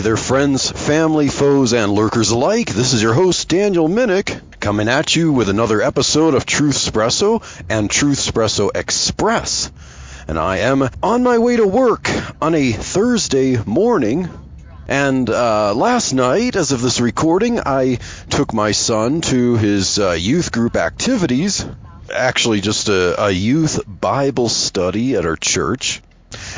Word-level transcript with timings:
Hey 0.00 0.04
there, 0.04 0.16
friends, 0.16 0.70
family, 0.70 1.28
foes, 1.28 1.74
and 1.74 1.92
lurkers 1.92 2.30
alike. 2.30 2.70
This 2.70 2.94
is 2.94 3.02
your 3.02 3.12
host, 3.12 3.50
Daniel 3.50 3.86
Minnick, 3.86 4.40
coming 4.58 4.88
at 4.88 5.14
you 5.14 5.30
with 5.30 5.50
another 5.50 5.82
episode 5.82 6.32
of 6.32 6.46
Truthspresso 6.46 7.42
and 7.68 7.90
Truthspresso 7.90 8.70
Express. 8.74 9.70
And 10.26 10.38
I 10.38 10.60
am 10.60 10.88
on 11.02 11.22
my 11.22 11.36
way 11.36 11.56
to 11.56 11.66
work 11.66 12.08
on 12.40 12.54
a 12.54 12.72
Thursday 12.72 13.62
morning. 13.62 14.30
And 14.88 15.28
uh, 15.28 15.74
last 15.74 16.14
night, 16.14 16.56
as 16.56 16.72
of 16.72 16.80
this 16.80 17.02
recording, 17.02 17.60
I 17.60 17.96
took 18.30 18.54
my 18.54 18.72
son 18.72 19.20
to 19.20 19.58
his 19.58 19.98
uh, 19.98 20.12
youth 20.12 20.50
group 20.50 20.76
activities. 20.76 21.66
Actually, 22.10 22.62
just 22.62 22.88
a, 22.88 23.26
a 23.26 23.30
youth 23.30 23.80
Bible 23.86 24.48
study 24.48 25.16
at 25.16 25.26
our 25.26 25.36
church. 25.36 26.00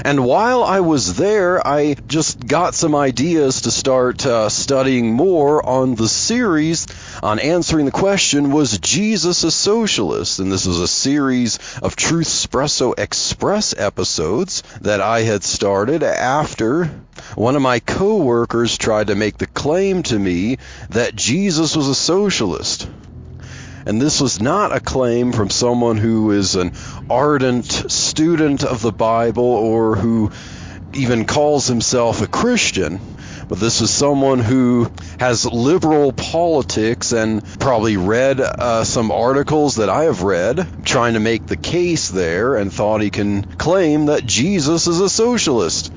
And 0.04 0.24
while 0.24 0.64
I 0.64 0.80
was 0.80 1.14
there, 1.14 1.66
I 1.66 1.94
just 2.06 2.46
got 2.46 2.74
some 2.74 2.94
ideas 2.94 3.62
to 3.62 3.70
start 3.70 4.24
uh, 4.24 4.48
studying 4.48 5.12
more 5.12 5.64
on 5.64 5.94
the 5.94 6.08
series 6.08 6.86
on 7.22 7.38
answering 7.38 7.86
the 7.86 7.92
question 7.92 8.52
Was 8.52 8.78
Jesus 8.78 9.44
a 9.44 9.50
socialist? 9.50 10.38
And 10.38 10.50
this 10.50 10.66
was 10.66 10.80
a 10.80 10.88
series 10.88 11.56
of 11.82 11.96
Truthspresso 11.96 12.98
Express 12.98 13.74
episodes 13.76 14.62
that 14.80 15.00
I 15.00 15.22
had 15.22 15.44
started 15.44 16.02
after 16.02 16.90
one 17.34 17.56
of 17.56 17.62
my 17.62 17.80
coworkers 17.80 18.78
tried 18.78 19.08
to 19.08 19.14
make 19.14 19.38
the 19.38 19.46
claim 19.46 20.02
to 20.04 20.18
me 20.18 20.58
that 20.90 21.14
Jesus 21.14 21.76
was 21.76 21.88
a 21.88 21.94
socialist. 21.94 22.88
And 23.84 24.00
this 24.00 24.20
was 24.20 24.40
not 24.40 24.74
a 24.74 24.80
claim 24.80 25.32
from 25.32 25.50
someone 25.50 25.96
who 25.96 26.30
is 26.30 26.54
an 26.54 26.72
ardent 27.10 27.66
student 27.66 28.64
of 28.64 28.82
the 28.82 28.92
Bible 28.92 29.44
or 29.44 29.96
who 29.96 30.30
even 30.94 31.24
calls 31.24 31.66
himself 31.66 32.20
a 32.22 32.26
Christian. 32.26 33.00
But 33.48 33.58
this 33.58 33.80
is 33.80 33.90
someone 33.90 34.38
who 34.38 34.90
has 35.18 35.44
liberal 35.44 36.12
politics 36.12 37.12
and 37.12 37.44
probably 37.58 37.96
read 37.96 38.40
uh, 38.40 38.84
some 38.84 39.10
articles 39.10 39.76
that 39.76 39.90
I 39.90 40.04
have 40.04 40.22
read 40.22 40.66
trying 40.84 41.14
to 41.14 41.20
make 41.20 41.46
the 41.46 41.56
case 41.56 42.08
there 42.08 42.54
and 42.54 42.72
thought 42.72 43.02
he 43.02 43.10
can 43.10 43.42
claim 43.42 44.06
that 44.06 44.24
Jesus 44.24 44.86
is 44.86 45.00
a 45.00 45.10
socialist. 45.10 45.92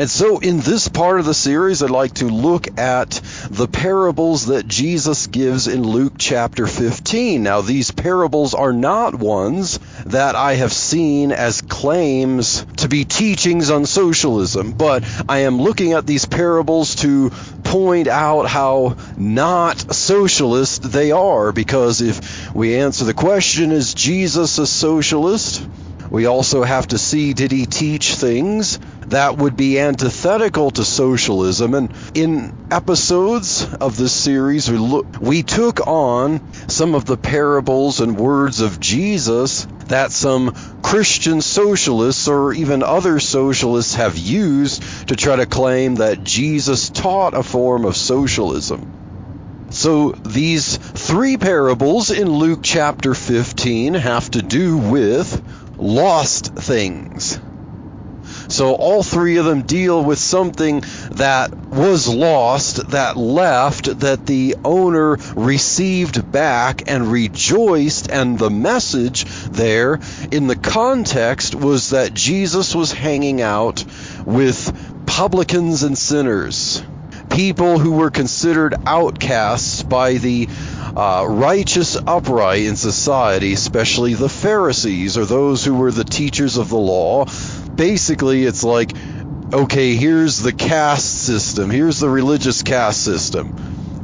And 0.00 0.08
so, 0.08 0.38
in 0.38 0.60
this 0.60 0.88
part 0.88 1.20
of 1.20 1.26
the 1.26 1.34
series, 1.34 1.82
I'd 1.82 1.90
like 1.90 2.14
to 2.14 2.24
look 2.24 2.78
at 2.78 3.20
the 3.50 3.68
parables 3.68 4.46
that 4.46 4.66
Jesus 4.66 5.26
gives 5.26 5.68
in 5.68 5.82
Luke 5.82 6.14
chapter 6.16 6.66
15. 6.66 7.42
Now, 7.42 7.60
these 7.60 7.90
parables 7.90 8.54
are 8.54 8.72
not 8.72 9.14
ones 9.14 9.78
that 10.06 10.36
I 10.36 10.54
have 10.54 10.72
seen 10.72 11.32
as 11.32 11.60
claims 11.60 12.64
to 12.78 12.88
be 12.88 13.04
teachings 13.04 13.68
on 13.68 13.84
socialism, 13.84 14.72
but 14.72 15.04
I 15.28 15.40
am 15.40 15.60
looking 15.60 15.92
at 15.92 16.06
these 16.06 16.24
parables 16.24 16.94
to 17.02 17.28
point 17.62 18.08
out 18.08 18.46
how 18.46 18.96
not 19.18 19.94
socialist 19.94 20.82
they 20.82 21.12
are, 21.12 21.52
because 21.52 22.00
if 22.00 22.54
we 22.54 22.76
answer 22.76 23.04
the 23.04 23.12
question, 23.12 23.70
is 23.70 23.92
Jesus 23.92 24.56
a 24.56 24.66
socialist? 24.66 25.62
We 26.10 26.26
also 26.26 26.64
have 26.64 26.88
to 26.88 26.98
see 26.98 27.34
did 27.34 27.52
he 27.52 27.66
teach 27.66 28.16
things 28.16 28.80
that 29.06 29.36
would 29.36 29.56
be 29.56 29.78
antithetical 29.78 30.72
to 30.72 30.84
socialism. 30.84 31.74
And 31.74 31.92
in 32.14 32.52
episodes 32.70 33.64
of 33.80 33.96
this 33.96 34.12
series, 34.12 34.68
we, 34.68 34.78
look, 34.78 35.20
we 35.20 35.44
took 35.44 35.86
on 35.86 36.52
some 36.68 36.96
of 36.96 37.04
the 37.04 37.16
parables 37.16 38.00
and 38.00 38.18
words 38.18 38.60
of 38.60 38.80
Jesus 38.80 39.68
that 39.86 40.10
some 40.10 40.52
Christian 40.82 41.42
socialists 41.42 42.26
or 42.26 42.52
even 42.54 42.82
other 42.82 43.20
socialists 43.20 43.94
have 43.94 44.18
used 44.18 44.82
to 45.08 45.16
try 45.16 45.36
to 45.36 45.46
claim 45.46 45.96
that 45.96 46.24
Jesus 46.24 46.90
taught 46.90 47.34
a 47.34 47.42
form 47.44 47.84
of 47.84 47.96
socialism. 47.96 48.96
So 49.70 50.10
these 50.10 50.76
three 50.76 51.36
parables 51.36 52.10
in 52.10 52.28
Luke 52.28 52.60
chapter 52.62 53.14
15 53.14 53.94
have 53.94 54.28
to 54.32 54.42
do 54.42 54.76
with 54.76 55.59
lost 55.80 56.54
things. 56.54 57.40
So 58.48 58.74
all 58.74 59.04
three 59.04 59.36
of 59.36 59.44
them 59.44 59.62
deal 59.62 60.02
with 60.02 60.18
something 60.18 60.82
that 61.12 61.56
was 61.56 62.08
lost, 62.08 62.90
that 62.90 63.16
left, 63.16 64.00
that 64.00 64.26
the 64.26 64.56
owner 64.64 65.18
received 65.36 66.32
back 66.32 66.82
and 66.88 67.12
rejoiced. 67.12 68.10
And 68.10 68.38
the 68.38 68.50
message 68.50 69.24
there 69.24 70.00
in 70.32 70.48
the 70.48 70.56
context 70.56 71.54
was 71.54 71.90
that 71.90 72.12
Jesus 72.12 72.74
was 72.74 72.90
hanging 72.90 73.40
out 73.40 73.84
with 74.24 75.06
publicans 75.06 75.84
and 75.84 75.96
sinners, 75.96 76.82
people 77.30 77.78
who 77.78 77.92
were 77.92 78.10
considered 78.10 78.74
outcasts 78.86 79.82
by 79.82 80.14
the 80.14 80.48
uh, 80.96 81.24
righteous 81.28 81.96
upright 81.96 82.64
in 82.64 82.76
society, 82.76 83.52
especially 83.52 84.14
the 84.14 84.28
Pharisees 84.28 85.16
or 85.16 85.24
those 85.24 85.64
who 85.64 85.74
were 85.74 85.92
the 85.92 86.04
teachers 86.04 86.56
of 86.56 86.68
the 86.68 86.76
law. 86.76 87.26
Basically, 87.74 88.44
it's 88.44 88.64
like, 88.64 88.92
okay, 89.52 89.94
here's 89.94 90.40
the 90.40 90.52
caste 90.52 91.24
system, 91.24 91.70
here's 91.70 92.00
the 92.00 92.08
religious 92.08 92.62
caste 92.62 93.04
system. 93.04 93.54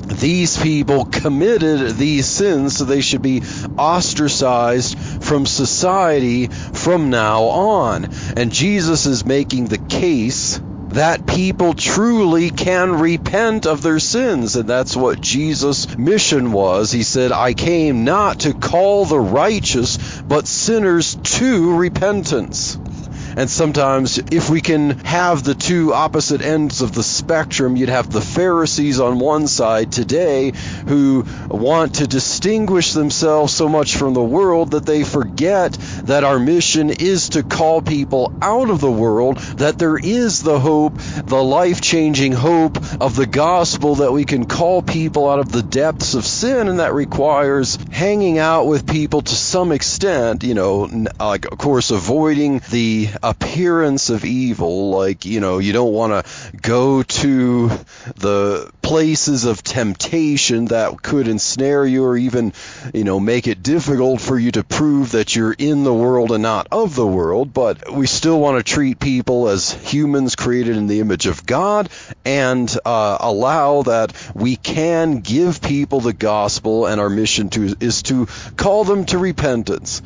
These 0.07 0.57
people 0.57 1.05
committed 1.05 1.97
these 1.97 2.27
sins, 2.27 2.77
so 2.77 2.85
they 2.85 3.01
should 3.01 3.23
be 3.23 3.43
ostracized 3.77 4.97
from 4.99 5.47
society 5.47 6.47
from 6.47 7.11
now 7.11 7.45
on. 7.45 8.05
And 8.37 8.53
Jesus 8.53 9.07
is 9.07 9.27
making 9.27 9.67
the 9.67 9.79
case 9.79 10.61
that 10.97 11.27
people 11.27 11.75
truly 11.75 12.49
can 12.49 12.91
repent 12.93 13.67
of 13.67 13.83
their 13.83 13.99
sins. 13.99 14.57
And 14.57 14.67
that's 14.67 14.97
what 14.97 15.21
Jesus' 15.21 15.97
mission 15.99 16.53
was. 16.53 16.91
He 16.91 17.03
said, 17.03 17.33
I 17.33 17.53
came 17.53 18.05
not 18.05 18.41
to 18.41 18.55
call 18.55 19.05
the 19.05 19.21
righteous, 19.21 19.99
but 20.23 20.47
sinners 20.47 21.15
to 21.37 21.77
repentance. 21.77 22.79
And 23.37 23.51
sometimes, 23.51 24.17
if 24.17 24.49
we 24.49 24.63
can 24.63 24.99
have 25.05 25.45
the 25.45 25.55
two 25.55 25.93
opposite 25.93 26.41
ends 26.41 26.81
of 26.81 26.95
the 26.95 27.03
spectrum, 27.03 27.77
you'd 27.77 27.91
have 27.91 28.11
the 28.11 28.23
Pharisees 28.23 28.99
on 28.99 29.19
one 29.19 29.47
side 29.47 29.93
today 29.93 30.53
who 30.89 31.27
want 31.49 31.97
to 31.97 32.07
distinguish 32.07 32.95
themselves 32.95 33.53
so 33.53 33.69
much 33.69 33.97
from 33.97 34.15
the 34.15 34.23
world 34.23 34.71
that 34.71 34.87
they 34.87 35.05
forget 35.05 35.73
that 36.05 36.25
our 36.25 36.39
mission 36.39 36.89
is 36.89 37.29
to 37.31 37.43
call 37.43 37.83
people 37.83 38.33
out 38.41 38.71
of 38.71 38.81
the 38.81 38.91
world, 38.91 39.37
that 39.59 39.79
there 39.79 39.99
is 39.99 40.43
the 40.43 40.59
hope, 40.59 40.95
the 40.97 41.43
life 41.43 41.83
changing 41.83 42.33
hope 42.33 42.79
of 43.03 43.17
the 43.17 43.27
gospel 43.27 43.97
that 43.97 44.13
we 44.13 44.25
can 44.25 44.47
call 44.47 44.81
people 44.81 45.29
out 45.29 45.41
of 45.41 45.53
the 45.53 45.63
depths 45.63 46.15
of 46.15 46.25
sin, 46.25 46.69
and 46.69 46.81
that 46.81 46.95
requires 46.95 47.79
hanging 47.91 48.39
out 48.39 48.67
with 48.67 48.87
people 48.91 49.21
to 49.21 49.35
some 49.35 49.73
extent, 49.73 50.43
you 50.43 50.55
know, 50.55 50.89
like, 51.21 51.45
of 51.45 51.59
course, 51.59 51.91
avoiding 51.91 52.63
the 52.71 53.11
appearance 53.27 54.09
of 54.11 54.25
evil. 54.25 54.91
Like, 54.91 55.25
you 55.25 55.41
know, 55.41 55.59
you 55.59 55.73
don't 55.73 55.93
want 55.93 56.25
to 56.25 56.57
go 56.59 57.03
to 57.03 57.69
the 58.17 58.71
places 58.83 59.45
of 59.45 59.65
temptation 59.65 60.67
that 60.67 61.03
could 61.03 61.27
ensnare 61.27 61.85
you 61.85 62.05
or 62.05 62.17
even, 62.17 62.53
you 62.95 63.03
know, 63.03 63.19
make 63.19 63.49
it 63.49 63.63
difficult 63.63 64.21
for 64.21 64.39
you 64.39 64.53
to 64.53 64.63
prove 64.63 65.13
that 65.13 65.35
you're 65.35 65.53
in 65.53 65.83
the 65.83 65.93
world 65.93 66.31
and 66.31 66.43
not 66.43 66.69
of 66.71 66.95
the 66.95 67.07
world. 67.07 67.53
But 67.53 67.91
we 67.93 68.07
still 68.07 68.39
want 68.39 68.65
to 68.65 68.73
treat 68.73 69.01
people 69.01 69.49
as 69.49 69.73
humans 69.73 70.37
created 70.37 70.77
in 70.77 70.87
the 70.87 71.01
image 71.01 71.27
of 71.27 71.45
God 71.45 71.89
and 72.25 72.73
uh, 72.85 73.19
allow 73.21 73.83
that 73.83 74.13
we 74.35 74.55
can 74.55 75.19
give 75.21 75.61
people 75.61 76.01
the 76.01 76.13
gospel 76.13 76.87
and 76.87 77.01
our 77.01 77.11
mission 77.11 77.51
to 77.51 77.75
is 77.81 78.03
to 78.05 78.27
call 78.57 78.85
them 78.85 79.05
to 79.07 79.19
repentance. 79.19 80.01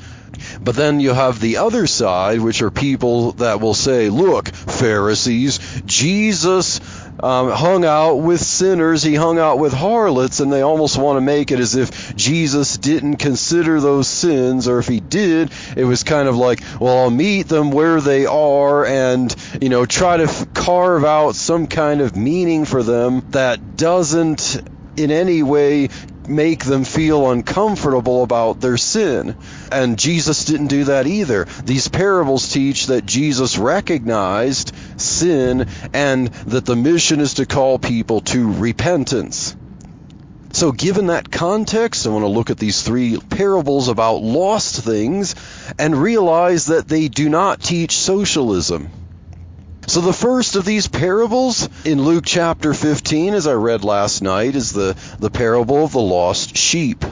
But 0.61 0.77
then 0.77 1.01
you 1.01 1.13
have 1.13 1.41
the 1.41 1.59
other 1.59 1.87
side, 1.87 2.41
which 2.41 2.63
are 2.63 2.71
people 2.71 3.33
that 3.33 3.61
will 3.61 3.75
say, 3.75 4.09
look, 4.09 4.49
Pharisees, 4.49 5.59
Jesus 5.87 6.81
um, 7.23 7.51
hung 7.51 7.85
out 7.85 8.17
with 8.17 8.41
sinners, 8.41 9.03
he 9.03 9.15
hung 9.15 9.39
out 9.39 9.59
with 9.59 9.73
harlots, 9.73 10.41
and 10.41 10.53
they 10.53 10.63
almost 10.63 10.99
want 10.99 11.17
to 11.17 11.21
make 11.21 11.51
it 11.51 11.61
as 11.61 11.77
if 11.77 12.17
Jesus 12.17 12.77
didn't 12.79 13.17
consider 13.17 13.81
those 13.81 14.09
sins, 14.09 14.69
or 14.69 14.79
if 14.79 14.89
he 14.89 15.01
did, 15.01 15.51
it 15.77 15.85
was 15.85 16.03
kind 16.03 16.29
of 16.29 16.37
like, 16.37 16.63
well, 16.81 16.99
I'll 16.99 17.11
meet 17.11 17.49
them 17.49 17.71
where 17.71 18.01
they 18.01 18.27
are 18.27 18.87
and, 18.87 19.35
you 19.61 19.69
know, 19.69 19.87
try 19.87 20.17
to 20.17 20.25
f- 20.25 20.55
carve 20.55 21.05
out 21.05 21.35
some 21.35 21.67
kind 21.67 22.01
of 22.01 22.17
meaning 22.17 22.65
for 22.65 22.83
them 22.83 23.23
that 23.31 23.77
doesn't 23.77 24.63
in 24.97 25.11
any 25.11 25.43
way 25.43 25.89
make 26.29 26.65
them 26.65 26.85
feel 26.85 27.31
uncomfortable 27.31 28.23
about 28.23 28.61
their 28.61 28.77
sin. 28.77 29.37
And 29.73 29.99
Jesus 29.99 30.45
didn't 30.45 30.69
do 30.69 30.85
that 30.85 31.07
either. 31.07 31.47
These 31.65 31.89
parables 31.89 32.53
teach 32.53 32.87
that 32.87 33.05
Jesus 33.05 33.59
recognized 33.59 34.73
sin 34.97 35.67
and 35.93 36.29
that 36.29 36.65
the 36.65 36.77
mission 36.77 37.21
is 37.21 37.35
to 37.35 37.47
call 37.47 37.79
people 37.79 38.21
to 38.23 38.53
repentance. 38.53 39.57
So, 40.53 40.73
given 40.73 41.07
that 41.09 41.31
context, 41.31 42.07
I 42.07 42.11
want 42.11 42.25
to 42.25 42.29
look 42.29 42.51
at 42.51 42.59
these 42.59 42.83
three 42.83 43.19
parables 43.19 43.89
about 43.89 44.23
lost 44.23 44.83
things 44.83 45.37
and 45.79 45.97
realize 45.97 46.67
that 46.67 46.89
they 46.89 47.07
do 47.07 47.29
not 47.29 47.63
teach 47.63 47.97
socialism. 47.97 48.91
So, 49.91 50.01
the 50.01 50.13
first 50.13 50.55
of 50.55 50.65
these 50.65 50.87
parables 50.87 51.69
in 51.85 52.05
Luke 52.05 52.23
chapter 52.25 52.75
15, 52.75 53.35
as 53.35 53.49
I 53.49 53.55
read 53.55 53.83
last 53.83 54.23
night, 54.23 54.55
is 54.55 54.73
the, 54.73 54.97
the 55.19 55.31
parable 55.31 55.83
of 55.83 55.91
the 55.91 55.99
lost 55.99 56.57
sheep. 56.57 57.05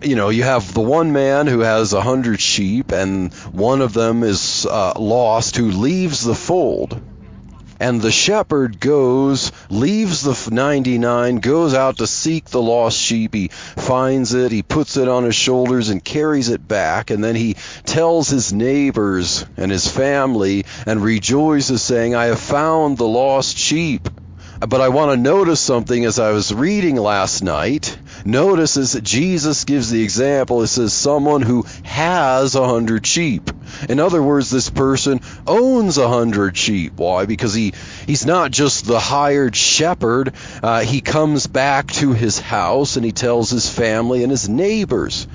You 0.00 0.14
know, 0.14 0.28
you 0.28 0.44
have 0.44 0.72
the 0.72 0.80
one 0.80 1.12
man 1.12 1.48
who 1.48 1.58
has 1.58 1.92
a 1.92 2.00
hundred 2.00 2.40
sheep, 2.40 2.92
and 2.92 3.34
one 3.50 3.80
of 3.80 3.94
them 3.94 4.22
is 4.22 4.64
uh, 4.64 4.92
lost 4.96 5.56
who 5.56 5.72
leaves 5.72 6.22
the 6.22 6.36
fold. 6.36 7.02
And 7.82 8.00
the 8.00 8.12
shepherd 8.12 8.78
goes, 8.78 9.50
leaves 9.68 10.22
the 10.22 10.54
99, 10.54 11.40
goes 11.40 11.74
out 11.74 11.98
to 11.98 12.06
seek 12.06 12.44
the 12.44 12.62
lost 12.62 12.96
sheep. 12.96 13.34
He 13.34 13.48
finds 13.48 14.34
it, 14.34 14.52
he 14.52 14.62
puts 14.62 14.96
it 14.96 15.08
on 15.08 15.24
his 15.24 15.34
shoulders 15.34 15.88
and 15.88 16.04
carries 16.04 16.48
it 16.48 16.68
back. 16.68 17.10
And 17.10 17.24
then 17.24 17.34
he 17.34 17.56
tells 17.84 18.28
his 18.28 18.52
neighbors 18.52 19.44
and 19.56 19.72
his 19.72 19.88
family 19.88 20.64
and 20.86 21.02
rejoices, 21.02 21.82
saying, 21.82 22.14
I 22.14 22.26
have 22.26 22.38
found 22.38 22.98
the 22.98 23.08
lost 23.08 23.58
sheep. 23.58 24.08
But 24.68 24.80
I 24.80 24.90
want 24.90 25.10
to 25.10 25.16
notice 25.16 25.60
something 25.60 26.04
as 26.04 26.20
I 26.20 26.30
was 26.30 26.54
reading 26.54 26.94
last 26.94 27.42
night. 27.42 27.98
Notice 28.24 28.76
as 28.76 28.94
Jesus 29.00 29.64
gives 29.64 29.90
the 29.90 30.04
example, 30.04 30.62
it 30.62 30.68
says 30.68 30.92
someone 30.92 31.42
who 31.42 31.66
has 31.82 32.54
a 32.54 32.68
hundred 32.68 33.04
sheep. 33.04 33.50
In 33.88 33.98
other 33.98 34.22
words, 34.22 34.50
this 34.50 34.70
person 34.70 35.20
owns 35.48 35.98
a 35.98 36.08
hundred 36.08 36.56
sheep. 36.56 36.92
Why? 36.94 37.26
Because 37.26 37.54
he, 37.54 37.74
he's 38.06 38.24
not 38.24 38.52
just 38.52 38.86
the 38.86 39.00
hired 39.00 39.56
shepherd. 39.56 40.32
Uh, 40.62 40.82
he 40.82 41.00
comes 41.00 41.48
back 41.48 41.88
to 41.94 42.12
his 42.12 42.38
house 42.38 42.94
and 42.94 43.04
he 43.04 43.10
tells 43.10 43.50
his 43.50 43.68
family 43.68 44.22
and 44.22 44.30
his 44.30 44.48
neighbors. 44.48 45.26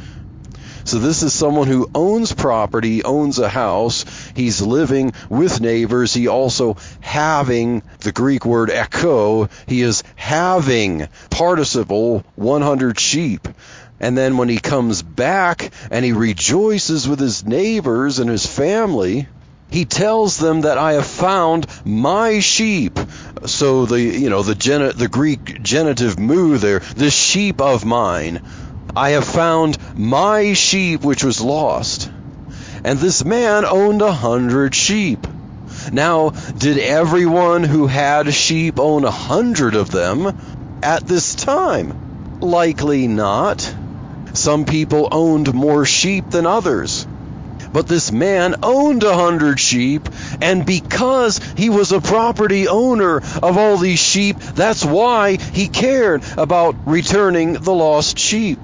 So 0.88 1.00
this 1.00 1.22
is 1.22 1.34
someone 1.34 1.68
who 1.68 1.92
owns 1.94 2.32
property, 2.32 3.04
owns 3.04 3.40
a 3.40 3.50
house. 3.50 4.06
He's 4.36 4.62
living 4.62 5.12
with 5.30 5.60
neighbors. 5.60 6.14
He 6.14 6.30
also 6.30 6.78
having 7.02 7.84
the 8.00 8.14
Greek 8.14 8.46
word 8.46 8.70
echo. 8.70 9.50
He 9.68 9.82
is 9.82 10.02
having 10.16 11.10
participle 11.30 12.24
100 12.36 12.98
sheep. 13.02 13.50
And 14.00 14.18
then 14.18 14.38
when 14.38 14.48
he 14.48 14.60
comes 14.60 15.02
back 15.02 15.72
and 15.92 16.06
he 16.06 16.14
rejoices 16.14 17.06
with 17.06 17.20
his 17.20 17.46
neighbors 17.46 18.20
and 18.20 18.30
his 18.30 18.46
family, 18.46 19.28
he 19.70 19.84
tells 19.84 20.38
them 20.38 20.62
that 20.62 20.78
I 20.78 20.94
have 20.94 21.08
found 21.08 21.68
my 21.84 22.40
sheep. 22.40 22.98
So 23.46 23.86
the 23.86 24.00
you 24.02 24.30
know 24.30 24.42
the 24.42 24.56
gen- 24.56 24.98
the 24.98 25.10
Greek 25.10 25.62
genitive 25.62 26.18
mu 26.18 26.58
there, 26.58 26.80
this 26.80 27.14
sheep 27.14 27.60
of 27.60 27.84
mine. 27.84 28.42
I 28.98 29.12
have 29.12 29.26
found 29.26 29.78
my 29.96 30.54
sheep 30.54 31.04
which 31.04 31.24
was 31.24 31.40
lost. 31.40 32.10
And 32.84 32.98
this 32.98 33.24
man 33.24 33.64
owned 33.64 34.02
a 34.02 34.12
hundred 34.12 34.74
sheep. 34.74 35.28
Now, 35.92 36.32
did 36.58 36.80
everyone 36.80 37.64
who 37.64 37.86
had 37.86 38.34
sheep 38.34 38.80
own 38.80 39.06
a 39.06 39.12
hundred 39.12 39.76
of 39.76 39.92
them 39.92 40.80
at 40.82 41.06
this 41.06 41.36
time? 41.36 42.40
Likely 42.42 43.08
not. 43.08 43.72
Some 44.34 44.66
people 44.66 45.10
owned 45.12 45.54
more 45.54 45.86
sheep 45.86 46.32
than 46.32 46.48
others. 46.48 47.06
But 47.72 47.88
this 47.88 48.12
man 48.12 48.56
owned 48.64 49.04
a 49.04 49.14
hundred 49.14 49.60
sheep, 49.60 50.10
and 50.42 50.66
because 50.66 51.40
he 51.56 51.70
was 51.70 51.92
a 51.92 52.02
property 52.02 52.68
owner 52.68 53.18
of 53.18 53.58
all 53.60 53.78
these 53.78 54.00
sheep, 54.00 54.40
that's 54.40 54.84
why 54.84 55.36
he 55.36 55.68
cared 55.68 56.24
about 56.36 56.76
returning 56.88 57.54
the 57.54 57.74
lost 57.74 58.18
sheep. 58.18 58.60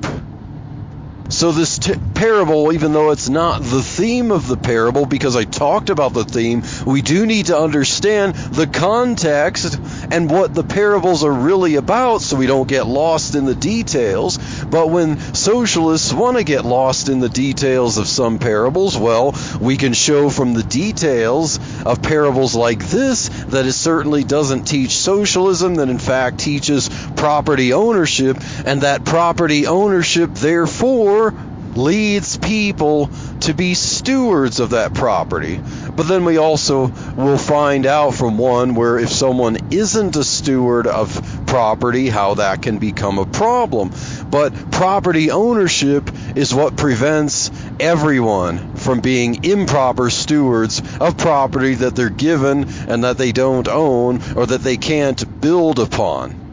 So, 1.33 1.51
this 1.51 1.79
t- 1.79 1.95
parable, 2.13 2.71
even 2.73 2.93
though 2.93 3.09
it's 3.09 3.27
not 3.27 3.59
the 3.63 3.81
theme 3.81 4.29
of 4.31 4.47
the 4.47 4.55
parable, 4.55 5.07
because 5.07 5.35
I 5.35 5.45
talked 5.45 5.89
about 5.89 6.13
the 6.13 6.23
theme, 6.23 6.61
we 6.85 7.01
do 7.01 7.25
need 7.25 7.47
to 7.47 7.57
understand 7.57 8.35
the 8.35 8.67
context 8.67 9.79
and 10.13 10.29
what 10.29 10.53
the 10.53 10.63
parables 10.63 11.23
are 11.23 11.31
really 11.31 11.73
about 11.75 12.21
so 12.21 12.37
we 12.37 12.45
don't 12.45 12.67
get 12.67 12.85
lost 12.85 13.33
in 13.33 13.45
the 13.45 13.55
details. 13.55 14.37
But 14.63 14.91
when 14.91 15.19
socialists 15.33 16.13
want 16.13 16.37
to 16.37 16.43
get 16.43 16.65
lost 16.65 17.09
in 17.09 17.19
the 17.19 17.29
details 17.29 17.97
of 17.97 18.07
some 18.07 18.37
parables, 18.37 18.95
well, 18.95 19.35
we 19.59 19.75
can 19.75 19.93
show 19.93 20.29
from 20.29 20.53
the 20.53 20.61
details 20.61 21.59
of 21.83 22.03
parables 22.03 22.53
like 22.53 22.85
this 22.85 23.29
that 23.47 23.65
it 23.65 23.73
certainly 23.73 24.23
doesn't 24.23 24.65
teach 24.65 24.91
socialism, 24.91 25.75
that 25.75 25.89
in 25.89 25.97
fact 25.97 26.37
teaches 26.37 26.89
property 27.15 27.73
ownership, 27.73 28.37
and 28.67 28.81
that 28.81 29.05
property 29.05 29.65
ownership, 29.65 30.29
therefore, 30.35 31.33
leads 31.75 32.37
people 32.37 33.09
to 33.41 33.53
be 33.53 33.73
stewards 33.73 34.59
of 34.59 34.71
that 34.71 34.93
property. 34.93 35.59
But 35.95 36.07
then 36.07 36.25
we 36.25 36.37
also 36.37 36.87
will 37.15 37.37
find 37.37 37.85
out 37.85 38.15
from 38.15 38.37
one 38.37 38.75
where 38.75 38.97
if 38.97 39.09
someone 39.09 39.71
isn't 39.71 40.15
a 40.15 40.23
steward 40.23 40.87
of 40.87 41.45
property, 41.45 42.09
how 42.09 42.35
that 42.35 42.61
can 42.61 42.79
become 42.79 43.19
a 43.19 43.25
problem. 43.25 43.91
But 44.29 44.71
property 44.71 45.31
ownership 45.31 46.09
is 46.35 46.53
what 46.53 46.77
prevents 46.77 47.51
everyone 47.79 48.75
from 48.75 49.01
being 49.01 49.43
improper 49.43 50.09
stewards 50.09 50.81
of 50.99 51.17
property 51.17 51.75
that 51.75 51.95
they're 51.95 52.09
given 52.09 52.67
and 52.87 53.03
that 53.03 53.17
they 53.17 53.31
don't 53.31 53.67
own 53.67 54.21
or 54.35 54.45
that 54.45 54.61
they 54.61 54.77
can't 54.77 55.41
build 55.41 55.79
upon. 55.79 56.43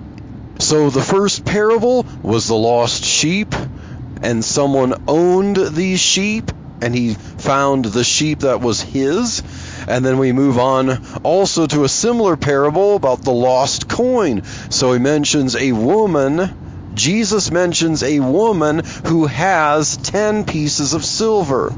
So 0.58 0.90
the 0.90 1.00
first 1.00 1.44
parable 1.46 2.04
was 2.22 2.46
the 2.46 2.54
lost 2.54 3.04
sheep 3.04 3.54
and 4.22 4.44
someone 4.44 5.02
owned 5.08 5.56
these 5.56 6.00
sheep 6.00 6.50
and 6.82 6.94
he 6.94 7.14
found 7.14 7.84
the 7.84 8.04
sheep 8.04 8.40
that 8.40 8.60
was 8.60 8.80
his. 8.80 9.42
And 9.86 10.04
then 10.04 10.18
we 10.18 10.32
move 10.32 10.58
on 10.58 11.04
also 11.22 11.66
to 11.66 11.84
a 11.84 11.88
similar 11.88 12.36
parable 12.36 12.96
about 12.96 13.22
the 13.22 13.32
lost 13.32 13.88
coin. 13.88 14.44
So 14.70 14.92
he 14.92 14.98
mentions 14.98 15.56
a 15.56 15.72
woman, 15.72 16.92
Jesus 16.94 17.50
mentions 17.50 18.02
a 18.02 18.20
woman 18.20 18.82
who 19.06 19.26
has 19.26 19.96
10 19.96 20.44
pieces 20.44 20.94
of 20.94 21.04
silver. 21.04 21.74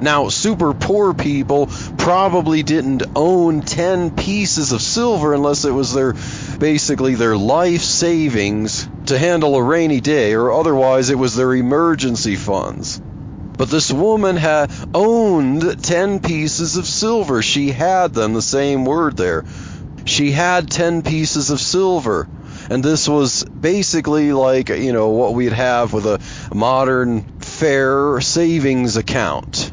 Now, 0.00 0.30
super 0.30 0.72
poor 0.72 1.12
people 1.12 1.66
probably 1.98 2.62
didn't 2.62 3.02
own 3.14 3.60
10 3.60 4.12
pieces 4.12 4.72
of 4.72 4.80
silver 4.80 5.34
unless 5.34 5.66
it 5.66 5.72
was 5.72 5.92
their 5.92 6.14
basically 6.58 7.16
their 7.16 7.36
life 7.36 7.82
savings 7.82 8.88
to 9.06 9.18
handle 9.18 9.56
a 9.56 9.62
rainy 9.62 10.00
day, 10.00 10.34
or 10.34 10.52
otherwise 10.52 11.10
it 11.10 11.18
was 11.18 11.36
their 11.36 11.54
emergency 11.54 12.36
funds. 12.36 13.00
But 13.58 13.68
this 13.68 13.92
woman 13.92 14.38
had 14.38 14.72
owned 14.94 15.84
10 15.84 16.20
pieces 16.20 16.78
of 16.78 16.86
silver. 16.86 17.42
She 17.42 17.70
had 17.70 18.14
them, 18.14 18.32
the 18.32 18.40
same 18.40 18.86
word 18.86 19.18
there. 19.18 19.44
She 20.06 20.30
had 20.30 20.70
10 20.70 21.02
pieces 21.02 21.50
of 21.50 21.60
silver. 21.60 22.26
And 22.70 22.82
this 22.82 23.06
was 23.06 23.44
basically 23.44 24.32
like, 24.32 24.70
you 24.70 24.94
know, 24.94 25.10
what 25.10 25.34
we'd 25.34 25.52
have 25.52 25.92
with 25.92 26.06
a 26.06 26.20
modern 26.54 27.40
fair 27.40 28.22
savings 28.22 28.96
account. 28.96 29.72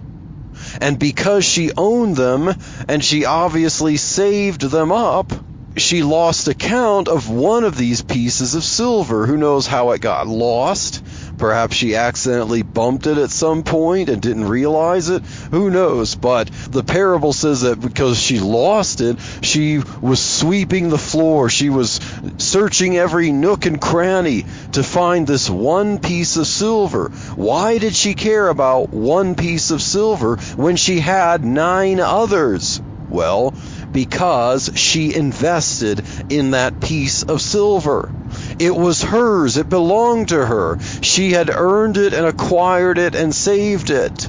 And 0.79 0.99
because 0.99 1.45
she 1.45 1.71
owned 1.75 2.15
them 2.15 2.53
and 2.87 3.03
she 3.03 3.25
obviously 3.25 3.97
saved 3.97 4.61
them 4.61 4.91
up, 4.91 5.31
she 5.77 6.01
lost 6.03 6.47
account 6.47 7.07
of 7.07 7.29
one 7.29 7.63
of 7.63 7.77
these 7.77 8.01
pieces 8.01 8.55
of 8.55 8.63
silver. 8.63 9.25
Who 9.25 9.37
knows 9.37 9.67
how 9.67 9.91
it 9.91 10.01
got 10.01 10.27
lost? 10.27 11.03
Perhaps 11.37 11.75
she 11.75 11.95
accidentally 11.95 12.63
bumped 12.63 13.05
it 13.05 13.17
at 13.17 13.29
some 13.29 13.63
point 13.63 14.09
and 14.09 14.21
didn't 14.21 14.47
realize 14.47 15.09
it. 15.09 15.23
Who 15.51 15.69
knows? 15.69 16.15
But 16.15 16.49
the 16.69 16.83
parable 16.83 17.31
says 17.31 17.61
that 17.61 17.79
because 17.79 18.19
she 18.19 18.39
lost 18.39 19.01
it, 19.01 19.17
she 19.41 19.81
was 20.01 20.19
sweeping 20.19 20.89
the 20.89 20.97
floor. 20.97 21.49
She 21.49 21.69
was 21.69 21.99
searching 22.37 22.97
every 22.97 23.31
nook 23.31 23.65
and 23.65 23.79
cranny 23.79 24.45
to 24.71 24.83
find 24.83 25.27
this 25.27 25.49
one 25.49 25.99
piece 25.99 26.37
of 26.37 26.47
silver. 26.47 27.09
Why 27.35 27.77
did 27.77 27.95
she 27.95 28.15
care 28.15 28.47
about 28.47 28.89
one 28.89 29.35
piece 29.35 29.69
of 29.69 29.81
silver 29.81 30.37
when 30.55 30.75
she 30.75 30.99
had 30.99 31.45
nine 31.45 31.99
others? 31.99 32.81
Well, 33.09 33.53
because 33.91 34.71
she 34.75 35.15
invested 35.15 36.03
in 36.29 36.51
that 36.51 36.81
piece 36.81 37.23
of 37.23 37.41
silver. 37.41 38.11
It 38.59 38.75
was 38.75 39.03
hers, 39.03 39.57
it 39.57 39.69
belonged 39.69 40.29
to 40.29 40.45
her. 40.45 40.79
She 41.01 41.31
had 41.31 41.49
earned 41.49 41.97
it 41.97 42.13
and 42.13 42.25
acquired 42.25 42.97
it 42.97 43.13
and 43.13 43.33
saved 43.33 43.91
it. 43.91 44.27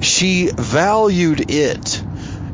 She 0.00 0.50
valued 0.56 1.50
it. 1.50 2.02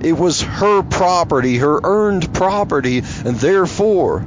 It 0.01 0.13
was 0.13 0.43
her 0.43 0.83
property, 0.83 1.57
her 1.59 1.81
earned 1.83 2.35
property, 2.35 3.03
and 3.25 3.37
therefore, 3.37 4.27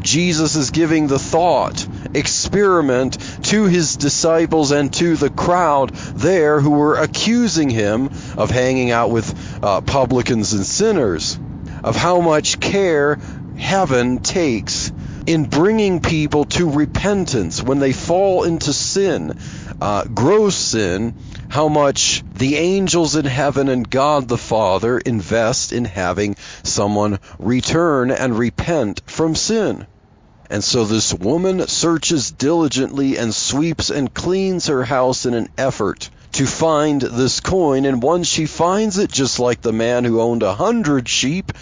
Jesus 0.00 0.56
is 0.56 0.70
giving 0.70 1.06
the 1.06 1.18
thought 1.18 1.86
experiment 2.12 3.18
to 3.44 3.64
his 3.64 3.96
disciples 3.96 4.72
and 4.72 4.92
to 4.94 5.16
the 5.16 5.30
crowd 5.30 5.94
there 5.94 6.60
who 6.60 6.70
were 6.70 6.96
accusing 6.96 7.70
him 7.70 8.10
of 8.36 8.50
hanging 8.50 8.90
out 8.90 9.10
with 9.10 9.32
uh, 9.62 9.80
publicans 9.80 10.52
and 10.54 10.66
sinners, 10.66 11.38
of 11.84 11.94
how 11.94 12.20
much 12.20 12.58
care 12.58 13.18
heaven 13.56 14.18
takes 14.18 14.92
in 15.26 15.44
bringing 15.44 16.00
people 16.00 16.44
to 16.44 16.70
repentance 16.70 17.62
when 17.62 17.80
they 17.80 17.92
fall 17.92 18.44
into 18.44 18.72
sin, 18.72 19.34
uh, 19.80 20.04
gross 20.04 20.54
sin, 20.54 21.14
how 21.48 21.68
much 21.68 22.22
the 22.34 22.56
angels 22.56 23.16
in 23.16 23.24
heaven 23.24 23.68
and 23.68 23.88
God 23.88 24.28
the 24.28 24.38
Father 24.38 24.98
invest 24.98 25.72
in 25.72 25.84
having 25.84 26.36
someone 26.62 27.18
return 27.38 28.10
and 28.10 28.38
repent 28.38 29.02
from 29.06 29.34
sin. 29.34 29.86
And 30.48 30.62
so 30.62 30.84
this 30.84 31.12
woman 31.12 31.66
searches 31.66 32.30
diligently 32.30 33.16
and 33.16 33.34
sweeps 33.34 33.90
and 33.90 34.14
cleans 34.14 34.68
her 34.68 34.84
house 34.84 35.26
in 35.26 35.34
an 35.34 35.48
effort 35.58 36.08
to 36.32 36.46
find 36.46 37.00
this 37.00 37.40
coin. 37.40 37.84
And 37.84 38.00
once 38.00 38.28
she 38.28 38.46
finds 38.46 38.98
it, 38.98 39.10
just 39.10 39.40
like 39.40 39.60
the 39.60 39.72
man 39.72 40.04
who 40.04 40.20
owned 40.20 40.44
a 40.44 40.54
hundred 40.54 41.08
sheep, 41.08 41.52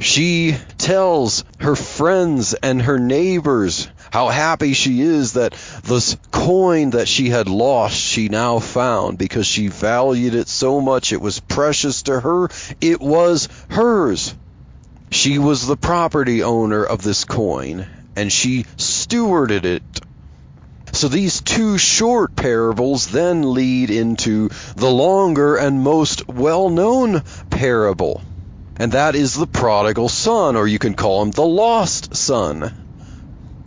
she 0.00 0.56
tells 0.78 1.44
her 1.60 1.76
friends 1.76 2.54
and 2.54 2.80
her 2.82 2.98
neighbors 2.98 3.86
how 4.10 4.28
happy 4.28 4.72
she 4.72 5.02
is 5.02 5.34
that 5.34 5.52
this 5.84 6.16
coin 6.30 6.90
that 6.90 7.06
she 7.06 7.28
had 7.28 7.48
lost 7.48 7.96
she 7.96 8.28
now 8.28 8.58
found 8.58 9.18
because 9.18 9.46
she 9.46 9.68
valued 9.68 10.34
it 10.34 10.48
so 10.48 10.80
much. 10.80 11.12
It 11.12 11.20
was 11.20 11.38
precious 11.38 12.02
to 12.04 12.18
her. 12.18 12.48
It 12.80 13.00
was 13.00 13.48
hers. 13.68 14.34
She 15.10 15.38
was 15.38 15.66
the 15.66 15.76
property 15.76 16.42
owner 16.42 16.82
of 16.82 17.02
this 17.02 17.24
coin 17.24 17.86
and 18.16 18.32
she 18.32 18.64
stewarded 18.78 19.64
it. 19.64 19.82
So 20.92 21.08
these 21.08 21.40
two 21.40 21.78
short 21.78 22.34
parables 22.34 23.06
then 23.06 23.54
lead 23.54 23.90
into 23.90 24.48
the 24.74 24.90
longer 24.90 25.56
and 25.56 25.82
most 25.82 26.26
well-known 26.26 27.22
parable 27.50 28.22
and 28.80 28.92
that 28.92 29.14
is 29.14 29.34
the 29.34 29.46
prodigal 29.46 30.08
son, 30.08 30.56
or 30.56 30.66
you 30.66 30.78
can 30.78 30.94
call 30.94 31.20
him 31.20 31.30
the 31.30 31.44
lost 31.44 32.16
son. 32.16 32.72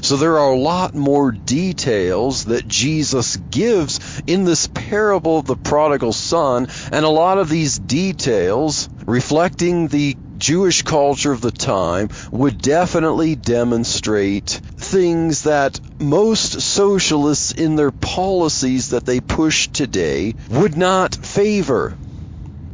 So 0.02 0.18
there 0.18 0.40
are 0.40 0.52
a 0.52 0.58
lot 0.58 0.96
more 0.96 1.32
details 1.32 2.46
that 2.46 2.68
Jesus 2.68 3.38
gives 3.38 4.24
in 4.26 4.44
this 4.44 4.66
parable 4.66 5.38
of 5.38 5.46
the 5.46 5.56
prodigal 5.56 6.14
son, 6.14 6.68
and 6.92 7.06
a 7.06 7.10
lot 7.10 7.38
of 7.38 7.48
these 7.48 7.78
details, 7.78 8.90
reflecting 9.06 9.88
the 9.88 10.18
Jewish 10.40 10.82
culture 10.82 11.32
of 11.32 11.42
the 11.42 11.52
time, 11.52 12.10
would 12.32 12.60
definitely 12.60 13.36
demonstrate 13.36 14.50
things 14.78 15.44
that 15.44 15.80
most 16.02 16.60
socialists 16.60 17.52
in 17.52 17.76
their 17.76 17.92
policies 17.92 18.90
that 18.90 19.06
they 19.06 19.20
push 19.20 19.68
today 19.68 20.34
would 20.50 20.76
not 20.76 21.14
favor. 21.14 21.96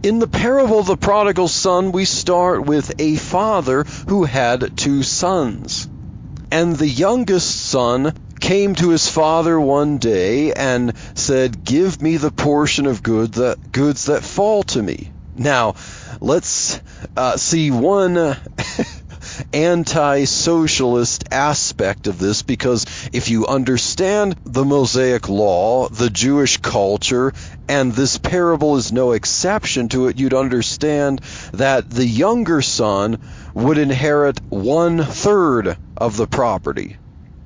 In 0.01 0.19
the 0.19 0.27
parable 0.27 0.79
of 0.79 0.85
the 0.85 0.95
prodigal 0.95 1.49
son, 1.49 1.91
we 1.91 2.05
start 2.05 2.65
with 2.65 2.93
a 2.99 3.17
father 3.17 3.83
who 4.07 4.23
had 4.23 4.77
two 4.77 5.03
sons. 5.03 5.89
And 6.49 6.77
the 6.77 6.87
youngest 6.87 7.53
son 7.67 8.13
came 8.39 8.75
to 8.75 8.91
his 8.91 9.09
father 9.09 9.59
one 9.59 9.97
day 9.97 10.53
and 10.53 10.93
said, 11.15 11.65
Give 11.65 12.01
me 12.01 12.15
the 12.15 12.31
portion 12.31 12.85
of 12.85 13.03
good 13.03 13.33
that, 13.33 13.73
goods 13.73 14.05
that 14.05 14.23
fall 14.23 14.63
to 14.63 14.81
me. 14.81 15.11
Now, 15.35 15.75
let's 16.21 16.79
uh, 17.17 17.35
see 17.35 17.69
one 17.69 18.15
anti 19.53 20.25
socialist 20.25 21.25
aspect 21.31 22.07
of 22.07 22.19
this 22.19 22.41
because 22.41 22.85
if 23.13 23.29
you 23.29 23.47
understand 23.47 24.35
the 24.43 24.65
Mosaic 24.65 25.29
law, 25.29 25.89
the 25.89 26.09
Jewish 26.09 26.57
culture, 26.57 27.33
and 27.67 27.93
this 27.93 28.17
parable 28.17 28.77
is 28.77 28.91
no 28.91 29.11
exception 29.11 29.89
to 29.89 30.07
it, 30.07 30.19
you'd 30.19 30.33
understand 30.33 31.21
that 31.53 31.89
the 31.89 32.05
younger 32.05 32.61
son 32.61 33.19
would 33.53 33.77
inherit 33.77 34.39
one 34.49 35.03
third 35.03 35.77
of 35.97 36.17
the 36.17 36.27
property. 36.27 36.97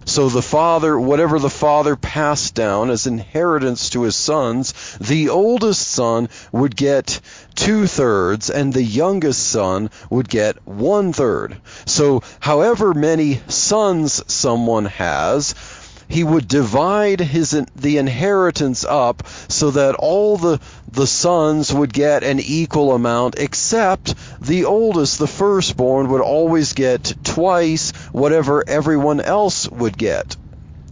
So 0.05 0.29
the 0.29 0.41
father, 0.41 0.99
whatever 0.99 1.39
the 1.39 1.49
father 1.49 1.95
passed 1.95 2.55
down 2.55 2.89
as 2.89 3.07
inheritance 3.07 3.89
to 3.91 4.03
his 4.03 4.15
sons, 4.15 4.73
the 4.99 5.29
oldest 5.29 5.87
son 5.87 6.29
would 6.51 6.75
get 6.75 7.19
two 7.55 7.87
thirds 7.87 8.49
and 8.49 8.73
the 8.73 8.83
youngest 8.83 9.47
son 9.47 9.89
would 10.09 10.27
get 10.27 10.65
one 10.67 11.13
third. 11.13 11.57
So 11.85 12.21
however 12.39 12.93
many 12.93 13.41
sons 13.47 14.23
someone 14.31 14.85
has, 14.85 15.55
he 16.07 16.23
would 16.23 16.47
divide 16.47 17.19
his 17.19 17.51
the 17.75 17.97
inheritance 17.97 18.85
up 18.85 19.23
so 19.47 19.71
that 19.71 19.95
all 19.95 20.37
the 20.37 20.59
the 20.91 21.07
sons 21.07 21.73
would 21.73 21.93
get 21.93 22.23
an 22.23 22.39
equal 22.39 22.93
amount 22.93 23.35
except 23.39 24.13
the 24.41 24.65
oldest 24.65 25.19
the 25.19 25.27
firstborn 25.27 26.09
would 26.09 26.21
always 26.21 26.73
get 26.73 27.13
twice 27.23 27.91
whatever 28.11 28.63
everyone 28.67 29.19
else 29.21 29.69
would 29.69 29.97
get 29.97 30.35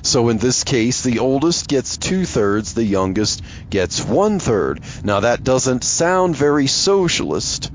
so 0.03 0.29
in 0.29 0.39
this 0.39 0.63
case, 0.63 1.03
the 1.03 1.19
oldest 1.19 1.67
gets 1.67 1.97
two 1.97 2.25
thirds, 2.25 2.73
the 2.73 2.83
youngest 2.83 3.43
gets 3.69 4.03
one 4.03 4.39
third. 4.39 4.81
Now 5.03 5.19
that 5.19 5.43
doesn't 5.43 5.83
sound 5.83 6.35
very 6.35 6.65
socialist, 6.65 7.71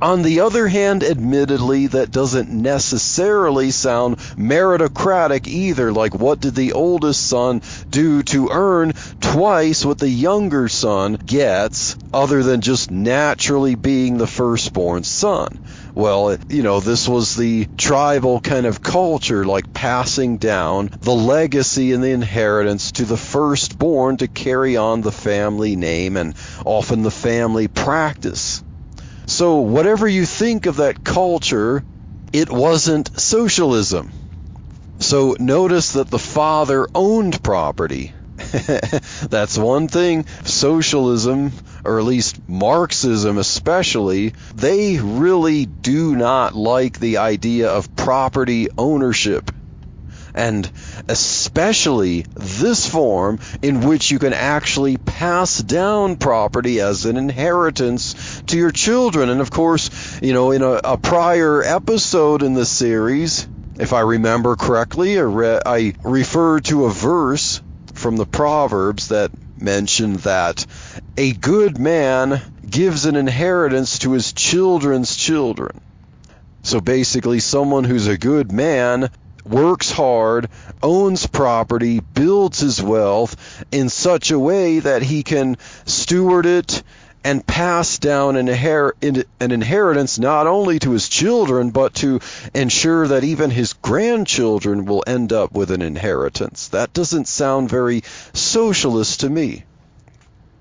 on 0.00 0.22
the 0.22 0.40
other 0.40 0.68
hand, 0.68 1.02
admittedly, 1.02 1.86
that 1.88 2.10
doesn't 2.10 2.50
necessarily 2.50 3.70
sound 3.70 4.18
meritocratic 4.36 5.46
either. 5.46 5.92
Like, 5.92 6.14
what 6.14 6.40
did 6.40 6.54
the 6.54 6.74
oldest 6.74 7.26
son 7.26 7.62
do 7.90 8.22
to 8.24 8.50
earn 8.50 8.92
twice 9.20 9.84
what 9.84 9.98
the 9.98 10.08
younger 10.08 10.68
son 10.68 11.14
gets, 11.14 11.96
other 12.12 12.42
than 12.42 12.60
just 12.60 12.90
naturally 12.90 13.74
being 13.74 14.18
the 14.18 14.26
firstborn 14.26 15.04
son? 15.04 15.58
Well, 15.94 16.36
you 16.50 16.62
know, 16.62 16.80
this 16.80 17.08
was 17.08 17.36
the 17.36 17.66
tribal 17.78 18.40
kind 18.40 18.66
of 18.66 18.82
culture, 18.82 19.46
like 19.46 19.72
passing 19.72 20.36
down 20.36 20.90
the 21.00 21.14
legacy 21.14 21.92
and 21.92 22.04
the 22.04 22.10
inheritance 22.10 22.92
to 22.92 23.06
the 23.06 23.16
firstborn 23.16 24.18
to 24.18 24.28
carry 24.28 24.76
on 24.76 25.00
the 25.00 25.10
family 25.12 25.74
name 25.74 26.18
and 26.18 26.34
often 26.66 27.02
the 27.02 27.10
family 27.10 27.66
practice. 27.66 28.62
So, 29.26 29.56
whatever 29.56 30.06
you 30.06 30.24
think 30.24 30.66
of 30.66 30.76
that 30.76 31.02
culture, 31.02 31.82
it 32.32 32.48
wasn't 32.48 33.18
socialism. 33.18 34.12
So, 35.00 35.36
notice 35.40 35.92
that 35.92 36.10
the 36.10 36.18
father 36.18 36.86
owned 36.94 37.42
property. 37.42 38.12
That's 38.36 39.58
one 39.58 39.88
thing. 39.88 40.26
Socialism, 40.44 41.52
or 41.84 41.98
at 41.98 42.04
least 42.04 42.48
Marxism 42.48 43.38
especially, 43.38 44.34
they 44.54 44.98
really 44.98 45.66
do 45.66 46.14
not 46.14 46.54
like 46.54 47.00
the 47.00 47.18
idea 47.18 47.68
of 47.70 47.96
property 47.96 48.68
ownership 48.78 49.50
and 50.36 50.70
especially 51.08 52.26
this 52.34 52.88
form 52.88 53.40
in 53.62 53.80
which 53.80 54.10
you 54.10 54.18
can 54.18 54.34
actually 54.34 54.98
pass 54.98 55.58
down 55.58 56.16
property 56.16 56.80
as 56.80 57.06
an 57.06 57.16
inheritance 57.16 58.42
to 58.42 58.56
your 58.56 58.70
children. 58.70 59.30
And 59.30 59.40
of 59.40 59.50
course, 59.50 60.20
you 60.20 60.34
know, 60.34 60.50
in 60.50 60.62
a, 60.62 60.72
a 60.84 60.98
prior 60.98 61.62
episode 61.62 62.42
in 62.42 62.52
the 62.52 62.66
series, 62.66 63.48
if 63.78 63.94
I 63.94 64.00
remember 64.00 64.56
correctly, 64.56 65.18
I, 65.18 65.22
re- 65.22 65.60
I 65.64 65.94
referred 66.04 66.66
to 66.66 66.84
a 66.84 66.90
verse 66.90 67.62
from 67.94 68.16
the 68.16 68.26
Proverbs 68.26 69.08
that 69.08 69.30
mentioned 69.58 70.16
that 70.20 70.66
a 71.16 71.32
good 71.32 71.78
man 71.78 72.42
gives 72.68 73.06
an 73.06 73.16
inheritance 73.16 74.00
to 74.00 74.12
his 74.12 74.34
children's 74.34 75.16
children. 75.16 75.80
So 76.62 76.80
basically, 76.80 77.40
someone 77.40 77.84
who's 77.84 78.06
a 78.06 78.18
good 78.18 78.52
man 78.52 79.10
works 79.48 79.90
hard, 79.90 80.48
owns 80.82 81.26
property, 81.26 82.00
builds 82.00 82.60
his 82.60 82.82
wealth 82.82 83.64
in 83.70 83.88
such 83.88 84.30
a 84.30 84.38
way 84.38 84.80
that 84.80 85.02
he 85.02 85.22
can 85.22 85.56
steward 85.84 86.46
it 86.46 86.82
and 87.26 87.44
pass 87.44 87.98
down 87.98 88.36
an, 88.36 88.48
an, 88.48 89.24
inheritance 89.40 90.16
not 90.16 90.46
only 90.46 90.78
to 90.78 90.92
his 90.92 91.08
children, 91.08 91.70
but 91.70 91.92
to 91.92 92.20
ensure 92.54 93.08
that 93.08 93.24
even 93.24 93.50
his 93.50 93.72
grandchildren 93.72 94.84
will 94.84 95.02
end 95.08 95.32
up 95.32 95.52
with 95.52 95.72
an 95.72 95.82
inheritance. 95.82 96.68
That 96.68 96.92
doesn't 96.92 97.26
sound 97.26 97.68
very 97.68 98.02
socialist 98.32 99.20
to 99.20 99.28
me. 99.28 99.64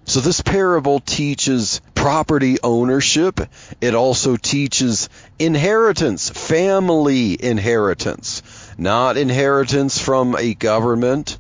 So 0.05 0.21
this 0.21 0.41
parable 0.41 0.99
teaches 0.99 1.81
property 1.93 2.57
ownership. 2.63 3.39
It 3.81 3.93
also 3.93 4.35
teaches 4.35 5.09
inheritance, 5.39 6.29
family 6.29 7.43
inheritance, 7.43 8.41
not 8.77 9.17
inheritance 9.17 9.99
from 9.99 10.35
a 10.35 10.53
government, 10.53 11.37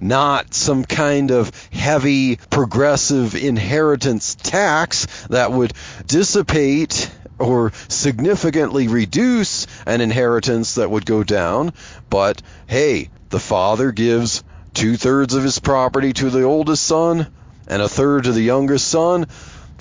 not 0.00 0.54
some 0.54 0.84
kind 0.84 1.30
of 1.30 1.50
heavy 1.72 2.36
progressive 2.36 3.34
inheritance 3.34 4.34
tax 4.34 5.06
that 5.28 5.52
would 5.52 5.72
dissipate 6.06 7.10
or 7.38 7.72
significantly 7.88 8.88
reduce 8.88 9.66
an 9.86 10.00
inheritance 10.00 10.76
that 10.76 10.90
would 10.90 11.06
go 11.06 11.24
down. 11.24 11.72
But 12.10 12.42
hey, 12.66 13.10
the 13.30 13.40
father 13.40 13.92
gives 13.92 14.44
two 14.72 14.96
thirds 14.96 15.34
of 15.34 15.42
his 15.42 15.58
property 15.58 16.12
to 16.12 16.30
the 16.30 16.42
oldest 16.42 16.84
son 16.84 17.28
and 17.66 17.80
a 17.80 17.88
third 17.88 18.24
to 18.24 18.32
the 18.32 18.42
youngest 18.42 18.88
son. 18.88 19.26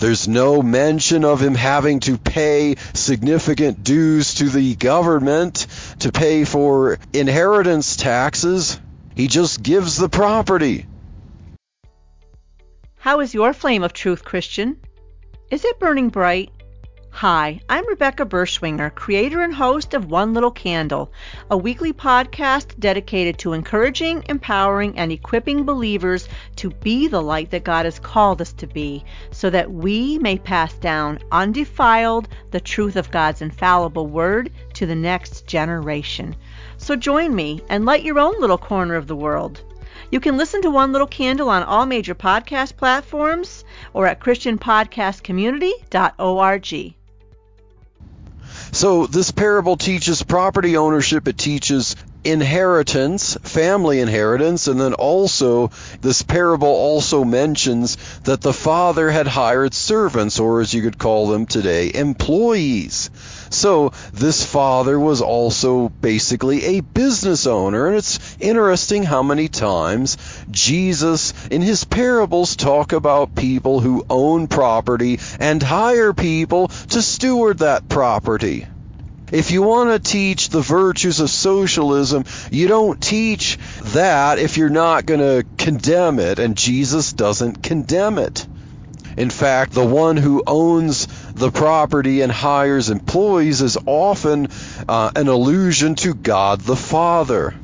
There's 0.04 0.28
no 0.28 0.62
mention 0.62 1.24
of 1.24 1.42
him 1.42 1.56
having 1.56 2.02
to 2.02 2.18
pay 2.18 2.76
significant 2.94 3.86
dues 3.86 4.34
to 4.34 4.50
the 4.50 4.76
government 4.76 5.66
to 6.00 6.12
pay 6.12 6.44
for 6.44 7.00
inheritance 7.14 7.96
taxes. 7.96 8.82
He 9.16 9.28
just 9.28 9.64
gives 9.64 9.96
the 9.96 10.10
property. 10.10 10.88
How 12.98 13.22
is 13.22 13.34
your 13.34 13.54
flame 13.54 13.82
of 13.82 13.94
truth, 13.94 14.26
Christian? 14.26 14.76
Is 15.50 15.64
it 15.64 15.80
burning 15.80 16.10
bright? 16.10 16.52
Hi, 17.18 17.60
I'm 17.70 17.88
Rebecca 17.88 18.26
Berschwinger, 18.26 18.90
creator 18.94 19.44
and 19.44 19.54
host 19.54 19.94
of 19.94 20.10
One 20.10 20.34
Little 20.34 20.50
Candle, 20.50 21.12
a 21.50 21.56
weekly 21.56 21.94
podcast 21.94 22.80
dedicated 22.80 23.38
to 23.38 23.54
encouraging, 23.54 24.24
empowering, 24.28 24.98
and 24.98 25.12
equipping 25.12 25.64
believers 25.64 26.28
to 26.56 26.72
be 26.72 27.08
the 27.08 27.22
light 27.22 27.52
that 27.52 27.64
God 27.64 27.86
has 27.86 28.00
called 28.00 28.42
us 28.42 28.52
to 28.54 28.66
be, 28.66 29.06
so 29.30 29.52
that 29.52 29.72
we 29.72 30.18
may 30.18 30.40
pass 30.40 30.74
down 30.74 31.20
undefiled 31.32 32.28
the 32.50 32.60
truth 32.60 32.96
of 32.96 33.12
God's 33.12 33.44
infallible 33.44 34.08
word 34.08 34.52
to 34.74 34.88
the 34.88 34.96
next 34.96 35.46
generation. 35.46 36.36
So 36.78 36.96
join 36.96 37.36
me 37.36 37.62
and 37.70 37.86
light 37.86 38.02
your 38.04 38.18
own 38.20 38.42
little 38.42 38.58
corner 38.58 38.96
of 38.96 39.06
the 39.08 39.16
world. 39.16 39.62
You 40.10 40.20
can 40.20 40.36
listen 40.36 40.64
to 40.64 40.72
One 40.72 40.92
Little 40.92 41.08
Candle 41.08 41.50
on 41.50 41.62
all 41.64 41.86
major 41.86 42.16
podcast 42.16 42.76
platforms 42.76 43.64
or 43.94 44.08
at 44.08 44.20
ChristianPodcastCommunity.org. 44.20 46.96
So 48.74 49.06
this 49.06 49.30
parable 49.30 49.78
teaches 49.78 50.24
property 50.24 50.78
ownership, 50.78 51.28
it 51.28 51.38
teaches 51.38 51.96
inheritance, 52.24 53.36
family 53.44 54.00
inheritance, 54.00 54.68
and 54.68 54.80
then 54.80 54.94
also 54.94 55.72
this 56.02 56.22
parable 56.22 56.68
also 56.68 57.24
mentions 57.24 57.98
that 58.22 58.42
the 58.42 58.54
father 58.54 59.10
had 59.10 59.28
hired 59.28 59.74
servants, 59.74 60.40
or 60.40 60.62
as 60.62 60.74
you 60.74 60.82
could 60.82 60.98
call 60.98 61.28
them 61.28 61.46
today, 61.46 61.92
employees. 61.94 63.10
So 63.50 63.92
this 64.14 64.44
father 64.46 65.00
was 65.00 65.22
also 65.22 65.90
basically 65.90 66.78
a 66.78 66.80
business 66.82 67.46
owner, 67.46 67.88
and 67.88 67.98
it's 67.98 68.36
interesting 68.40 69.04
how 69.04 69.22
many 69.22 69.48
times 69.48 70.18
Jesus 70.50 71.34
in 71.48 71.62
his 71.62 71.84
parables 71.84 72.56
talk 72.56 72.94
about 72.94 73.36
people 73.36 73.80
who 73.80 74.06
own 74.10 74.48
property 74.48 75.20
and 75.40 75.62
hire 75.62 76.14
people 76.14 76.68
to 76.68 77.02
steward 77.02 77.60
that 77.60 77.88
property. 77.88 78.68
If 79.34 79.50
you 79.50 79.64
want 79.64 79.90
to 79.90 80.12
teach 80.12 80.50
the 80.50 80.62
virtues 80.62 81.20
of 81.20 81.28
socialism, 81.28 82.24
you 82.52 82.68
don't 82.68 83.02
teach 83.02 83.58
that 83.94 84.38
if 84.38 84.58
you're 84.58 84.70
not 84.70 85.08
going 85.08 85.22
to 85.22 85.44
condemn 85.58 86.20
it, 86.20 86.38
and 86.38 86.56
Jesus 86.56 87.14
doesn't 87.14 87.64
condemn 87.64 88.20
it. 88.20 88.46
In 89.18 89.32
fact, 89.32 89.74
the 89.74 89.84
one 89.84 90.18
who 90.18 90.44
owns 90.46 91.08
the 91.34 91.50
property 91.50 92.22
and 92.22 92.32
hires 92.32 92.92
employees 92.92 93.64
is 93.64 93.76
often 93.88 94.50
uh, 94.88 95.10
an 95.16 95.28
allusion 95.28 95.96
to 95.96 96.14
God 96.14 96.62
the 96.62 96.76
Father. 96.76 97.56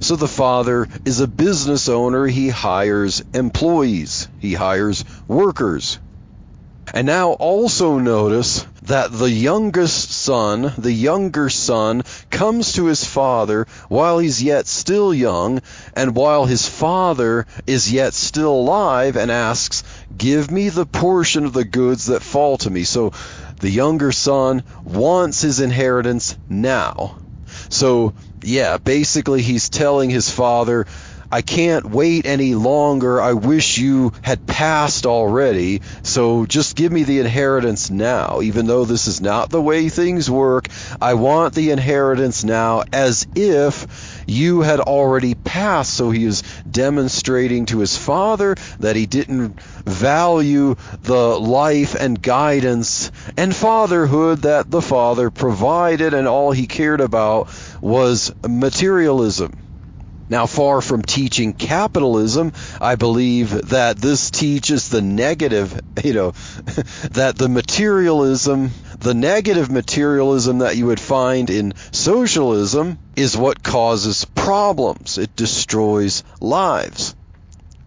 So 0.00 0.16
the 0.16 0.28
Father 0.28 0.86
is 1.06 1.20
a 1.20 1.26
business 1.26 1.88
owner, 1.88 2.26
he 2.26 2.50
hires 2.50 3.24
employees, 3.32 4.28
he 4.38 4.52
hires 4.52 5.06
workers. 5.26 5.98
And 6.92 7.06
now 7.06 7.32
also 7.32 7.98
notice 7.98 8.66
that 8.90 9.12
the 9.12 9.30
youngest 9.30 10.10
son, 10.10 10.72
the 10.76 10.92
younger 10.92 11.48
son, 11.48 12.02
comes 12.28 12.72
to 12.72 12.86
his 12.86 13.04
father 13.04 13.68
while 13.88 14.18
he's 14.18 14.42
yet 14.42 14.66
still 14.66 15.14
young 15.14 15.62
and 15.94 16.16
while 16.16 16.44
his 16.44 16.68
father 16.68 17.46
is 17.68 17.92
yet 17.92 18.14
still 18.14 18.52
alive 18.52 19.16
and 19.16 19.30
asks, 19.30 19.84
Give 20.16 20.50
me 20.50 20.70
the 20.70 20.86
portion 20.86 21.44
of 21.44 21.52
the 21.52 21.64
goods 21.64 22.06
that 22.06 22.20
fall 22.20 22.58
to 22.58 22.70
me. 22.70 22.82
So 22.82 23.12
the 23.60 23.70
younger 23.70 24.10
son 24.10 24.64
wants 24.82 25.40
his 25.40 25.60
inheritance 25.60 26.36
now. 26.48 27.16
So, 27.68 28.14
yeah, 28.42 28.78
basically 28.78 29.42
he's 29.42 29.68
telling 29.68 30.10
his 30.10 30.30
father, 30.30 30.88
I 31.32 31.42
can't 31.42 31.86
wait 31.86 32.26
any 32.26 32.54
longer. 32.56 33.20
I 33.22 33.34
wish 33.34 33.78
you 33.78 34.12
had 34.22 34.46
passed 34.46 35.06
already. 35.06 35.82
So 36.02 36.44
just 36.44 36.74
give 36.74 36.90
me 36.90 37.04
the 37.04 37.20
inheritance 37.20 37.88
now. 37.88 38.40
Even 38.42 38.66
though 38.66 38.84
this 38.84 39.06
is 39.06 39.20
not 39.20 39.48
the 39.48 39.62
way 39.62 39.88
things 39.88 40.28
work, 40.28 40.68
I 41.00 41.14
want 41.14 41.54
the 41.54 41.70
inheritance 41.70 42.42
now 42.42 42.82
as 42.92 43.28
if 43.36 44.24
you 44.26 44.62
had 44.62 44.80
already 44.80 45.34
passed. 45.36 45.94
So 45.94 46.10
he 46.10 46.24
is 46.24 46.42
demonstrating 46.68 47.66
to 47.66 47.78
his 47.78 47.96
father 47.96 48.56
that 48.80 48.96
he 48.96 49.06
didn't 49.06 49.60
value 49.60 50.74
the 51.02 51.38
life 51.38 51.94
and 51.94 52.20
guidance 52.20 53.12
and 53.36 53.54
fatherhood 53.54 54.42
that 54.42 54.70
the 54.70 54.82
father 54.82 55.30
provided, 55.30 56.12
and 56.12 56.26
all 56.26 56.50
he 56.50 56.66
cared 56.66 57.00
about 57.00 57.48
was 57.80 58.32
materialism. 58.46 59.69
Now, 60.30 60.46
far 60.46 60.80
from 60.80 61.02
teaching 61.02 61.52
capitalism, 61.52 62.52
I 62.80 62.94
believe 62.94 63.50
that 63.70 63.96
this 63.96 64.30
teaches 64.30 64.88
the 64.88 65.02
negative, 65.02 65.80
you 66.04 66.14
know, 66.14 66.30
that 67.10 67.34
the 67.36 67.48
materialism, 67.48 68.70
the 69.00 69.12
negative 69.12 69.72
materialism 69.72 70.58
that 70.58 70.76
you 70.76 70.86
would 70.86 71.00
find 71.00 71.50
in 71.50 71.74
socialism 71.90 72.98
is 73.16 73.36
what 73.36 73.64
causes 73.64 74.24
problems. 74.24 75.18
It 75.18 75.34
destroys 75.34 76.22
lives. 76.40 77.16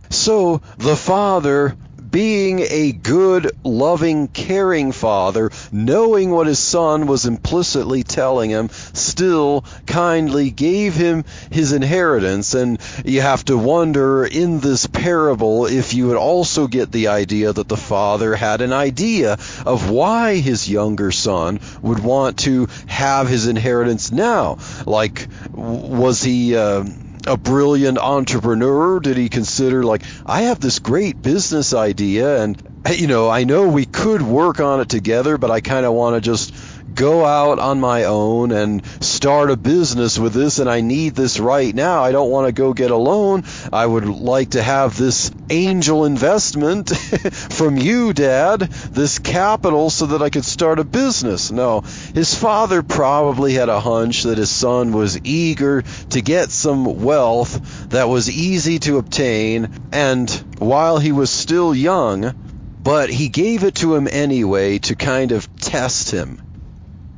So 0.09 0.61
the 0.77 0.97
Father 0.97 1.77
being 2.13 2.59
a 2.59 2.91
good, 2.91 3.51
loving, 3.63 4.27
caring 4.27 4.91
father, 4.91 5.49
knowing 5.71 6.29
what 6.29 6.45
his 6.45 6.59
son 6.59 7.07
was 7.07 7.25
implicitly 7.25 8.03
telling 8.03 8.51
him, 8.51 8.69
still 8.69 9.65
kindly 9.87 10.51
gave 10.51 10.93
him 10.93 11.25
his 11.49 11.73
inheritance. 11.73 12.53
And 12.53 12.79
you 13.03 13.21
have 13.21 13.43
to 13.45 13.57
wonder 13.57 14.23
in 14.25 14.59
this 14.59 14.85
parable 14.85 15.65
if 15.65 15.95
you 15.95 16.07
would 16.07 16.17
also 16.17 16.67
get 16.67 16.91
the 16.91 17.07
idea 17.07 17.51
that 17.51 17.67
the 17.67 17.75
father 17.75 18.35
had 18.35 18.61
an 18.61 18.73
idea 18.73 19.37
of 19.65 19.89
why 19.89 20.35
his 20.35 20.69
younger 20.69 21.11
son 21.11 21.59
would 21.81 21.99
want 21.99 22.37
to 22.39 22.67
have 22.85 23.27
his 23.27 23.47
inheritance 23.47 24.11
now. 24.11 24.59
Like, 24.85 25.27
was 25.51 26.21
he. 26.21 26.55
Uh, 26.55 26.85
a 27.27 27.37
brilliant 27.37 27.97
entrepreneur? 27.97 28.99
Did 28.99 29.17
he 29.17 29.29
consider, 29.29 29.83
like, 29.83 30.03
I 30.25 30.43
have 30.43 30.59
this 30.59 30.79
great 30.79 31.21
business 31.21 31.73
idea 31.73 32.41
and, 32.41 32.61
you 32.91 33.07
know, 33.07 33.29
I 33.29 33.43
know 33.43 33.67
we 33.67 33.85
could 33.85 34.21
work 34.21 34.59
on 34.59 34.81
it 34.81 34.89
together, 34.89 35.37
but 35.37 35.51
I 35.51 35.61
kind 35.61 35.85
of 35.85 35.93
want 35.93 36.15
to 36.15 36.21
just 36.21 36.53
go 36.95 37.25
out 37.25 37.59
on 37.59 37.79
my 37.79 38.05
own 38.05 38.51
and 38.51 38.85
start 39.03 39.49
a 39.49 39.57
business 39.57 40.19
with 40.19 40.33
this 40.33 40.59
and 40.59 40.69
I 40.69 40.81
need 40.81 41.15
this 41.15 41.39
right 41.39 41.73
now. 41.73 42.03
I 42.03 42.11
don't 42.11 42.29
want 42.29 42.47
to 42.47 42.53
go 42.53 42.73
get 42.73 42.91
a 42.91 42.95
loan. 42.95 43.43
I 43.71 43.85
would 43.85 44.05
like 44.05 44.51
to 44.51 44.61
have 44.61 44.97
this 44.97 45.31
angel 45.49 46.05
investment 46.05 46.89
from 46.95 47.77
you, 47.77 48.13
Dad, 48.13 48.61
this 48.61 49.19
capital 49.19 49.89
so 49.89 50.07
that 50.07 50.21
I 50.21 50.29
could 50.29 50.45
start 50.45 50.79
a 50.79 50.83
business. 50.83 51.51
No, 51.51 51.81
his 52.13 52.35
father 52.35 52.83
probably 52.83 53.53
had 53.53 53.69
a 53.69 53.79
hunch 53.79 54.23
that 54.23 54.37
his 54.37 54.51
son 54.51 54.93
was 54.93 55.19
eager 55.23 55.83
to 56.11 56.21
get 56.21 56.51
some 56.51 57.03
wealth 57.03 57.89
that 57.89 58.09
was 58.09 58.29
easy 58.29 58.79
to 58.79 58.97
obtain 58.97 59.69
and 59.91 60.29
while 60.59 60.97
he 60.97 61.11
was 61.11 61.29
still 61.29 61.73
young, 61.73 62.33
but 62.81 63.09
he 63.09 63.29
gave 63.29 63.63
it 63.63 63.75
to 63.75 63.95
him 63.95 64.07
anyway 64.09 64.77
to 64.77 64.95
kind 64.95 65.31
of 65.31 65.55
test 65.57 66.11
him 66.11 66.42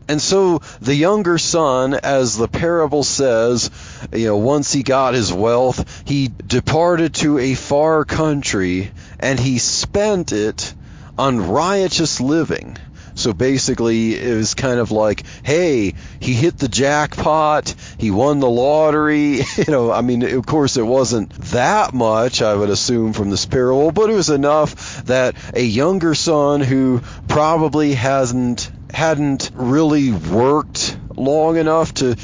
and 0.08 0.22
so 0.22 0.60
the 0.82 0.96
younger 0.96 1.38
son, 1.38 1.94
as 1.96 2.38
the 2.38 2.48
parable 2.48 3.04
says, 3.04 3.72
you 4.14 4.28
know, 4.28 4.38
once 4.38 4.72
he 4.72 4.84
got 4.84 5.14
his 5.14 5.34
wealth, 5.34 6.04
he 6.06 6.30
departed 6.46 7.16
to 7.16 7.40
a 7.40 7.56
far 7.56 8.06
country 8.06 8.92
and 9.20 9.40
he 9.40 9.58
spent 9.58 10.32
it 10.32 10.74
on 11.18 11.50
riotous 11.50 12.22
living. 12.22 12.78
So 13.18 13.32
basically, 13.32 14.14
it 14.16 14.36
was 14.36 14.56
kind 14.56 14.78
of 14.78 14.92
like, 14.92 15.24
hey, 15.42 15.94
he 16.20 16.34
hit 16.34 16.58
the 16.58 16.68
jackpot, 16.68 17.74
he 17.98 18.12
won 18.12 18.42
the 18.42 18.50
lottery. 18.50 19.42
You 19.58 19.72
know, 19.72 19.92
I 19.92 20.02
mean, 20.02 20.22
of 20.22 20.46
course, 20.46 20.76
it 20.76 20.86
wasn't 20.86 21.32
that 21.52 21.94
much, 21.94 22.42
I 22.42 22.54
would 22.54 22.70
assume, 22.70 23.14
from 23.14 23.30
this 23.30 23.46
parable, 23.46 23.92
but 23.92 24.10
it 24.10 24.14
was 24.14 24.30
enough 24.30 25.06
that 25.06 25.36
a 25.56 25.64
younger 25.64 26.14
son 26.14 26.60
who 26.60 27.02
probably 27.28 27.94
hasn't 27.94 28.70
hadn't 28.92 29.52
really 29.54 30.12
worked 30.12 30.98
long 31.16 31.58
enough 31.58 31.94
to 31.96 32.16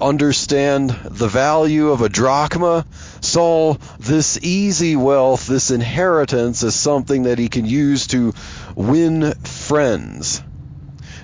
understand 0.00 0.90
the 0.90 1.28
value 1.28 1.90
of 1.90 2.02
a 2.02 2.08
drachma 2.08 2.86
saw 3.20 3.74
this 3.98 4.38
easy 4.42 4.96
wealth, 4.96 5.46
this 5.46 5.70
inheritance, 5.70 6.62
as 6.62 6.74
something 6.74 7.24
that 7.24 7.38
he 7.38 7.48
can 7.48 7.66
use 7.66 8.06
to 8.08 8.32
win 8.74 9.32
friends. 9.44 10.42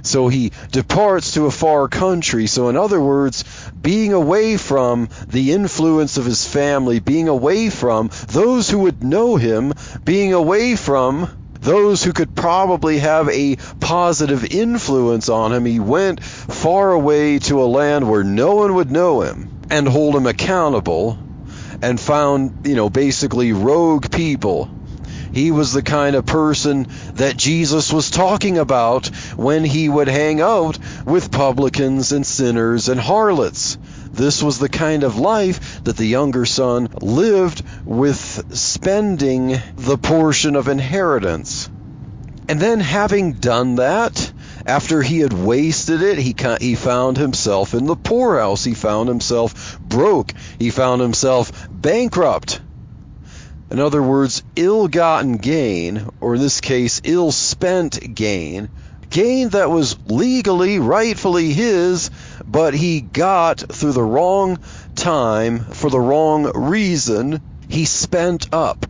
So 0.03 0.29
he 0.29 0.53
departs 0.71 1.33
to 1.33 1.47
a 1.47 1.51
far 1.51 1.89
country. 1.89 2.47
So, 2.47 2.69
in 2.69 2.77
other 2.77 3.01
words, 3.01 3.45
being 3.81 4.13
away 4.13 4.59
from 4.59 5.09
the 5.27 5.53
influence 5.53 6.19
of 6.19 6.27
his 6.27 6.47
family, 6.47 7.01
being 7.01 7.29
away 7.29 7.71
from 7.71 8.11
those 8.29 8.69
who 8.69 8.81
would 8.81 9.03
know 9.03 9.37
him, 9.37 9.73
being 10.05 10.35
away 10.35 10.77
from 10.77 11.44
those 11.65 12.05
who 12.05 12.13
could 12.13 12.35
probably 12.35 12.99
have 12.99 13.29
a 13.31 13.57
positive 13.81 14.45
influence 14.45 15.29
on 15.29 15.53
him, 15.53 15.65
he 15.65 15.81
went 15.81 16.23
far 16.23 16.93
away 16.93 17.39
to 17.41 17.63
a 17.63 17.65
land 17.65 18.09
where 18.09 18.23
no 18.23 18.57
one 18.57 18.75
would 18.75 18.91
know 18.91 19.23
him 19.23 19.51
and 19.71 19.89
hold 19.89 20.15
him 20.15 20.27
accountable 20.27 21.19
and 21.81 21.99
found, 21.99 22.67
you 22.67 22.75
know, 22.75 22.91
basically 22.91 23.53
rogue 23.53 24.11
people. 24.11 24.71
He 25.35 25.51
was 25.51 25.73
the 25.73 25.83
kind 25.83 26.15
of 26.15 26.25
person 26.25 26.87
that 27.15 27.37
Jesus 27.37 27.93
was 27.93 28.11
talking 28.11 28.57
about 28.57 29.09
when 29.37 29.65
he 29.65 29.89
would 29.89 30.07
hang 30.07 30.41
out 30.41 30.79
with 31.05 31.33
publicans 31.33 32.13
and 32.13 32.25
sinners 32.25 32.89
and 32.89 33.01
harlots. 33.01 33.77
This 34.13 34.45
was 34.45 34.61
the 34.61 34.69
kind 34.69 35.03
of 35.03 35.19
life 35.19 35.83
that 35.83 35.97
the 35.97 36.07
younger 36.07 36.47
son 36.47 36.89
lived 37.01 37.65
with 37.85 38.55
spending 38.57 39.61
the 39.75 39.99
portion 39.99 40.55
of 40.55 40.69
inheritance. 40.69 41.69
And 42.49 42.61
then, 42.61 42.79
having 42.79 43.33
done 43.33 43.77
that, 43.77 44.33
after 44.67 45.03
he 45.03 45.19
had 45.19 45.33
wasted 45.33 46.01
it, 46.03 46.19
he, 46.19 46.37
he 46.61 46.75
found 46.77 47.17
himself 47.17 47.75
in 47.75 47.87
the 47.87 47.97
poorhouse. 47.97 48.63
He 48.63 48.75
found 48.75 49.09
himself 49.09 49.81
broke. 49.81 50.33
He 50.61 50.71
found 50.71 51.01
himself 51.01 51.69
bankrupt. 51.73 52.61
In 53.71 53.81
other 53.81 54.03
words, 54.03 54.43
ill 54.57 54.89
gotten 54.89 55.39
gain, 55.39 56.09
or 56.21 56.35
in 56.35 56.41
this 56.41 56.61
case, 56.61 57.01
ill 57.05 57.33
spent 57.33 58.15
gain, 58.15 58.69
gain 59.11 59.49
that 59.51 59.71
was 59.71 59.97
legally, 60.07 60.79
rightfully 60.79 61.53
his, 61.53 62.11
but 62.47 62.75
he 62.75 63.01
got 63.01 63.59
through 63.61 63.93
the 63.93 64.03
wrong 64.03 64.59
time 64.95 65.61
for 65.61 65.89
the 65.89 66.01
wrong 66.01 66.51
reason, 66.55 67.41
he 67.69 67.85
spent 67.85 68.53
up. 68.53 68.87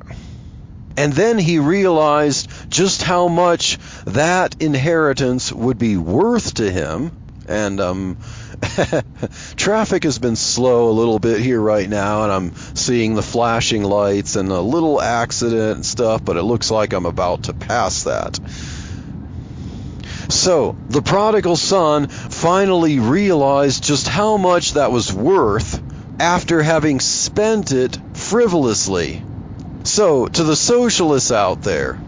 And 0.96 1.12
then 1.12 1.38
he 1.38 1.58
realized 1.58 2.48
just 2.68 3.02
how 3.02 3.28
much 3.28 3.78
that 4.06 4.56
inheritance 4.60 5.52
would 5.52 5.78
be 5.78 5.96
worth 5.96 6.54
to 6.54 6.70
him. 6.70 7.12
And 7.46 7.80
um, 7.80 8.18
traffic 9.57 10.05
has 10.05 10.18
been 10.18 10.37
slow 10.37 10.88
a 10.88 10.92
little 10.92 11.18
bit 11.18 11.40
here 11.40 11.61
right 11.61 11.88
now, 11.88 12.24
and 12.24 12.33
I'm 12.33 12.55
seeing 12.74 13.14
the 13.14 13.22
flashing 13.22 13.83
lights 13.83 14.37
and 14.37 14.50
a 14.50 14.61
little 14.61 15.00
accident 15.00 15.77
and 15.77 15.87
stuff, 15.87 16.24
but 16.24 16.37
it 16.37 16.42
looks 16.42 16.70
like 16.70 16.92
I'm 16.92 17.07
about 17.07 17.44
to 17.44 17.55
pass 17.55 18.05
that. 18.05 18.38
So, 20.29 20.77
the 20.88 21.03
prodigal 21.03 21.57
son 21.57 22.09
finally 22.09 22.98
realized 22.98 23.85
just 23.85 24.09
how 24.09 24.37
much 24.37 24.74
that 24.74 24.90
was 24.90 25.12
worth 25.12 25.83
after 26.18 26.62
having 26.62 27.00
spent 27.00 27.72
it 27.72 27.98
frivolously. 28.14 29.22
So, 29.85 30.27
to 30.27 30.44
the 30.44 30.57
socialists 30.57 31.31
out 31.31 31.62
there, 31.62 32.00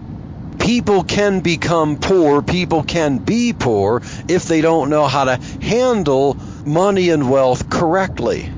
people 0.66 1.04
can 1.04 1.38
become 1.38 1.96
poor, 1.96 2.42
people 2.42 2.82
can 2.82 3.18
be 3.18 3.52
poor 3.52 4.02
if 4.26 4.46
they 4.46 4.60
don't 4.60 4.90
know 4.90 5.06
how 5.06 5.22
to 5.22 5.38
handle 5.62 6.36
money 6.64 7.10
and 7.10 7.30
wealth 7.30 7.70
correctly. 7.70 8.50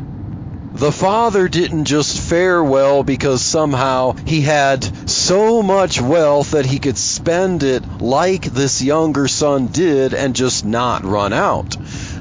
The 0.72 0.90
father 0.90 1.48
didn't 1.48 1.84
just 1.84 2.18
fare 2.18 2.64
well 2.64 3.02
because 3.02 3.42
somehow 3.42 4.14
he 4.24 4.40
had 4.40 4.84
so 5.06 5.62
much 5.62 6.00
wealth 6.00 6.52
that 6.52 6.64
he 6.64 6.78
could 6.78 6.96
spend 6.96 7.62
it 7.62 7.84
like 8.00 8.44
this 8.44 8.80
younger 8.80 9.28
son 9.28 9.66
did 9.66 10.14
and 10.14 10.34
just 10.34 10.64
not 10.64 11.04
run 11.04 11.34
out. 11.34 11.76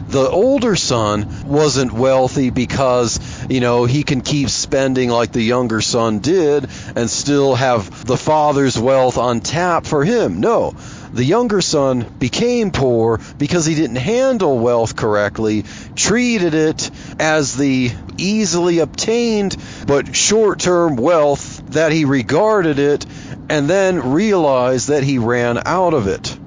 The 0.10 0.30
older 0.30 0.78
son 0.78 1.28
wasn't 1.46 1.92
wealthy 1.92 2.50
because, 2.50 3.20
you 3.50 3.60
know, 3.60 3.84
he 3.86 4.04
can 4.04 4.22
keep 4.22 4.50
spending 4.50 5.10
like 5.10 5.34
the 5.34 5.42
younger 5.42 5.82
son 5.82 6.20
did 6.20 6.70
and 6.96 7.10
still 7.10 7.56
have 7.56 8.06
the 8.06 8.16
father's 8.16 8.80
wealth 8.80 9.18
on 9.18 9.42
tap 9.42 9.86
for 9.86 10.06
him. 10.06 10.40
No. 10.40 10.76
The 11.14 11.26
younger 11.26 11.62
son 11.62 12.06
became 12.20 12.72
poor 12.72 13.20
because 13.38 13.66
he 13.66 13.76
didn't 13.76 13.98
handle 13.98 14.60
wealth 14.60 14.96
correctly, 14.96 15.66
treated 15.96 16.54
it 16.54 16.90
as 17.20 17.56
the 17.56 17.92
easily 18.18 18.80
obtained 18.80 19.58
but 19.88 20.16
short 20.16 20.60
term 20.60 20.96
wealth 20.96 21.64
that 21.72 21.92
he 21.92 22.06
regarded 22.06 22.80
it, 22.80 23.06
and 23.50 23.70
then 23.70 24.12
realized 24.12 24.90
that 24.90 25.04
he 25.04 25.18
ran 25.18 25.60
out 25.66 25.94
of 25.94 26.08
it. 26.08 26.38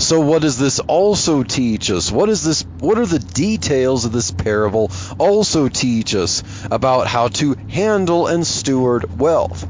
So 0.00 0.20
what 0.20 0.40
does 0.40 0.58
this 0.58 0.80
also 0.80 1.42
teach 1.42 1.90
us? 1.90 2.10
What 2.10 2.30
is 2.30 2.42
this 2.42 2.62
what 2.78 2.98
are 2.98 3.06
the 3.06 3.18
details 3.18 4.06
of 4.06 4.12
this 4.12 4.30
parable 4.30 4.90
also 5.18 5.68
teach 5.68 6.14
us 6.14 6.42
about 6.70 7.06
how 7.06 7.28
to 7.28 7.54
handle 7.68 8.26
and 8.26 8.46
steward 8.46 9.18
wealth? 9.18 9.68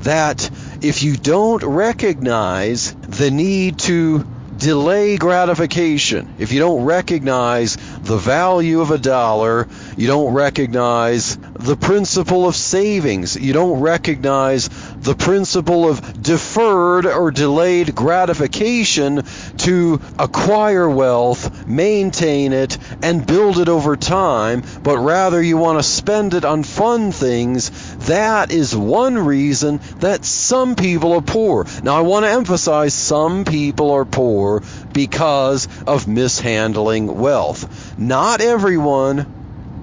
That 0.00 0.50
if 0.82 1.04
you 1.04 1.16
don't 1.16 1.62
recognize 1.62 2.92
the 2.94 3.30
need 3.30 3.78
to 3.80 4.26
delay 4.56 5.16
gratification, 5.16 6.34
if 6.38 6.52
you 6.52 6.58
don't 6.58 6.84
recognize 6.84 7.76
the 8.04 8.16
value 8.18 8.80
of 8.80 8.90
a 8.90 8.98
dollar, 8.98 9.66
you 9.96 10.06
don't 10.06 10.34
recognize 10.34 11.36
the 11.36 11.76
principle 11.76 12.46
of 12.46 12.54
savings, 12.54 13.36
you 13.36 13.52
don't 13.52 13.80
recognize 13.80 14.68
the 15.00 15.14
principle 15.14 15.88
of 15.88 16.22
deferred 16.22 17.06
or 17.06 17.30
delayed 17.30 17.94
gratification 17.94 19.22
to 19.58 20.00
acquire 20.18 20.88
wealth, 20.88 21.66
maintain 21.66 22.52
it, 22.52 22.76
and 23.02 23.26
build 23.26 23.58
it 23.58 23.68
over 23.68 23.96
time, 23.96 24.62
but 24.82 24.98
rather 24.98 25.42
you 25.42 25.56
want 25.56 25.78
to 25.78 25.82
spend 25.82 26.34
it 26.34 26.44
on 26.44 26.62
fun 26.62 27.12
things, 27.12 27.70
that 28.06 28.52
is 28.52 28.76
one 28.76 29.16
reason 29.18 29.80
that 30.00 30.24
some 30.24 30.74
people 30.76 31.12
are 31.12 31.22
poor. 31.22 31.66
Now, 31.82 31.96
I 31.96 32.02
want 32.02 32.26
to 32.26 32.30
emphasize 32.30 32.92
some 32.92 33.44
people 33.44 33.92
are 33.92 34.04
poor 34.04 34.62
because 34.92 35.68
of 35.86 36.06
mishandling 36.06 37.18
wealth. 37.18 37.93
Not 37.96 38.40
everyone. 38.40 39.26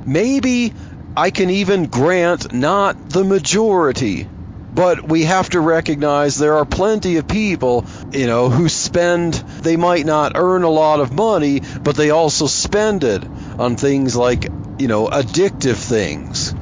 Maybe 0.06 0.74
I 1.15 1.30
can 1.30 1.50
even 1.50 1.86
grant 1.86 2.54
not 2.54 3.10
the 3.10 3.24
majority. 3.24 4.28
But 4.74 5.08
we 5.08 5.24
have 5.24 5.50
to 5.50 5.60
recognize 5.60 6.38
there 6.38 6.56
are 6.56 6.65
plenty 6.65 7.17
of 7.17 7.28
people, 7.28 7.86
you 8.13 8.26
know, 8.26 8.50
who 8.50 8.69
spend, 8.69 9.34
they 9.34 9.76
might 9.76 10.06
not 10.06 10.34
earn 10.36 10.63
a 10.63 10.69
lot 10.69 11.02
of 11.02 11.12
money, 11.12 11.62
but 11.84 11.97
they 11.97 12.12
also 12.12 12.47
spend 12.47 13.04
it 13.04 13.21
on 13.60 13.76
things 13.76 14.15
like, 14.15 14.47
you 14.80 14.88
know, 14.88 15.08
addictive 15.08 15.76
things. 15.76 16.56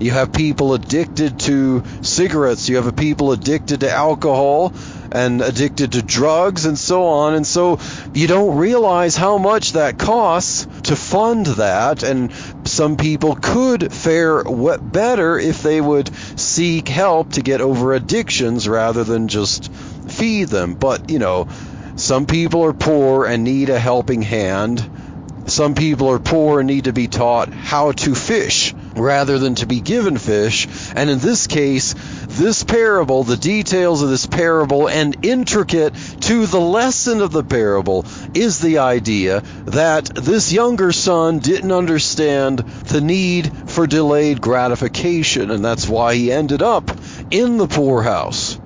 You 0.00 0.10
have 0.10 0.32
people 0.32 0.74
addicted 0.74 1.38
to 1.40 1.84
cigarettes, 2.02 2.68
you 2.68 2.76
have 2.82 2.96
people 2.96 3.30
addicted 3.30 3.80
to 3.80 3.92
alcohol, 3.92 4.72
and 5.12 5.40
addicted 5.42 5.92
to 5.92 6.02
drugs 6.02 6.64
and 6.64 6.78
so 6.78 7.06
on. 7.06 7.34
And 7.34 7.46
so 7.46 7.78
you 8.14 8.26
don't 8.26 8.56
realize 8.56 9.16
how 9.16 9.38
much 9.38 9.72
that 9.72 9.98
costs 9.98 10.66
to 10.84 10.96
fund 10.96 11.46
that. 11.46 12.02
And 12.02 12.32
some 12.64 12.96
people 12.96 13.36
could 13.36 13.92
fare 13.92 14.44
better 14.44 15.38
if 15.38 15.62
they 15.62 15.80
would 15.80 16.10
seek 16.38 16.88
help 16.88 17.32
to 17.32 17.42
get 17.42 17.60
over 17.60 17.92
addictions 17.92 18.68
rather 18.68 19.04
than 19.04 19.28
just 19.28 19.72
feed 19.72 20.48
them. 20.48 20.74
But, 20.74 21.10
you 21.10 21.18
know, 21.18 21.48
some 21.96 22.26
people 22.26 22.64
are 22.64 22.72
poor 22.72 23.26
and 23.26 23.44
need 23.44 23.68
a 23.68 23.78
helping 23.78 24.22
hand. 24.22 24.88
Some 25.46 25.74
people 25.74 26.10
are 26.10 26.18
poor 26.18 26.60
and 26.60 26.66
need 26.66 26.84
to 26.84 26.92
be 26.92 27.08
taught 27.08 27.52
how 27.52 27.92
to 27.92 28.14
fish 28.14 28.74
rather 28.94 29.38
than 29.38 29.54
to 29.56 29.66
be 29.66 29.80
given 29.80 30.18
fish. 30.18 30.68
And 30.94 31.10
in 31.10 31.18
this 31.18 31.46
case, 31.46 31.94
this 32.26 32.64
parable, 32.64 33.24
the 33.24 33.36
details 33.36 34.02
of 34.02 34.10
this 34.10 34.26
parable, 34.26 34.88
and 34.88 35.24
intricate 35.24 35.94
to 36.22 36.46
the 36.46 36.60
lesson 36.60 37.20
of 37.20 37.32
the 37.32 37.44
parable, 37.44 38.04
is 38.34 38.60
the 38.60 38.78
idea 38.78 39.42
that 39.66 40.06
this 40.06 40.52
younger 40.52 40.92
son 40.92 41.38
didn't 41.38 41.72
understand 41.72 42.58
the 42.58 43.00
need 43.00 43.70
for 43.70 43.86
delayed 43.86 44.40
gratification, 44.40 45.50
and 45.50 45.64
that's 45.64 45.88
why 45.88 46.14
he 46.14 46.32
ended 46.32 46.62
up 46.62 46.90
in 47.30 47.58
the 47.58 47.68
poorhouse. 47.68 48.58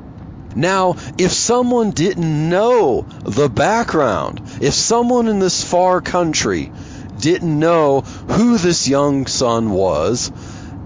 Now, 0.57 0.97
if 1.19 1.33
someone 1.33 1.91
didn't 1.91 2.49
know 2.49 3.03
the 3.23 3.51
background, 3.51 4.41
if 4.63 4.73
someone 4.73 5.29
in 5.29 5.39
this 5.39 5.63
far 5.63 6.01
country 6.01 6.73
didn't 7.19 7.59
know 7.59 8.01
who 8.01 8.59
this 8.59 8.89
young 8.89 9.27
son 9.27 9.71
was 9.71 10.31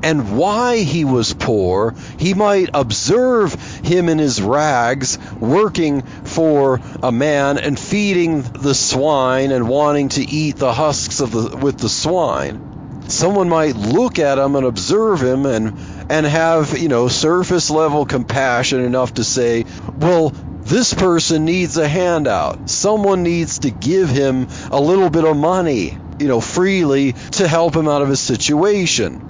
and 0.03 0.37
why 0.37 0.79
he 0.79 1.05
was 1.05 1.35
poor, 1.35 1.95
he 2.19 2.35
might 2.35 2.71
observe 2.73 3.55
him 3.85 4.09
in 4.09 4.19
his 4.19 4.41
rags 4.41 5.19
working 5.39 6.03
for 6.03 6.81
a 7.03 7.13
man 7.13 7.59
and 7.59 7.79
feeding 7.79 8.43
the 8.43 8.75
swine 8.75 9.51
and 9.53 9.69
wanting 9.69 10.09
to 10.11 10.23
eat 10.23 10.57
the 10.57 10.73
husks 10.73 11.21
of 11.21 11.33
the 11.33 11.57
with 11.57 11.79
the 11.79 11.89
swine. 11.89 12.67
Someone 13.09 13.49
might 13.49 13.77
look 13.77 14.19
at 14.19 14.39
him 14.39 14.55
and 14.55 14.65
observe 14.65 15.21
him 15.21 15.45
and 15.45 15.77
and 16.09 16.25
have, 16.25 16.79
you 16.79 16.89
know, 16.89 17.09
surface 17.09 17.71
level 17.71 18.07
compassion 18.07 18.85
enough 18.85 19.15
to 19.15 19.25
say, 19.25 19.65
well, 19.99 20.31
this 20.63 20.95
person 20.95 21.45
needs 21.45 21.77
a 21.77 21.89
handout. 21.89 22.71
Someone 22.71 23.23
needs 23.23 23.61
to 23.61 23.71
give 23.71 24.09
him 24.09 24.49
a 24.71 24.81
little 24.81 25.11
bit 25.11 25.25
of 25.25 25.37
money, 25.37 25.99
you 26.21 26.29
know, 26.29 26.41
freely 26.41 27.13
to 27.13 27.49
help 27.49 27.75
him 27.75 27.89
out 27.89 28.03
of 28.03 28.09
his 28.09 28.21
situation. 28.21 29.27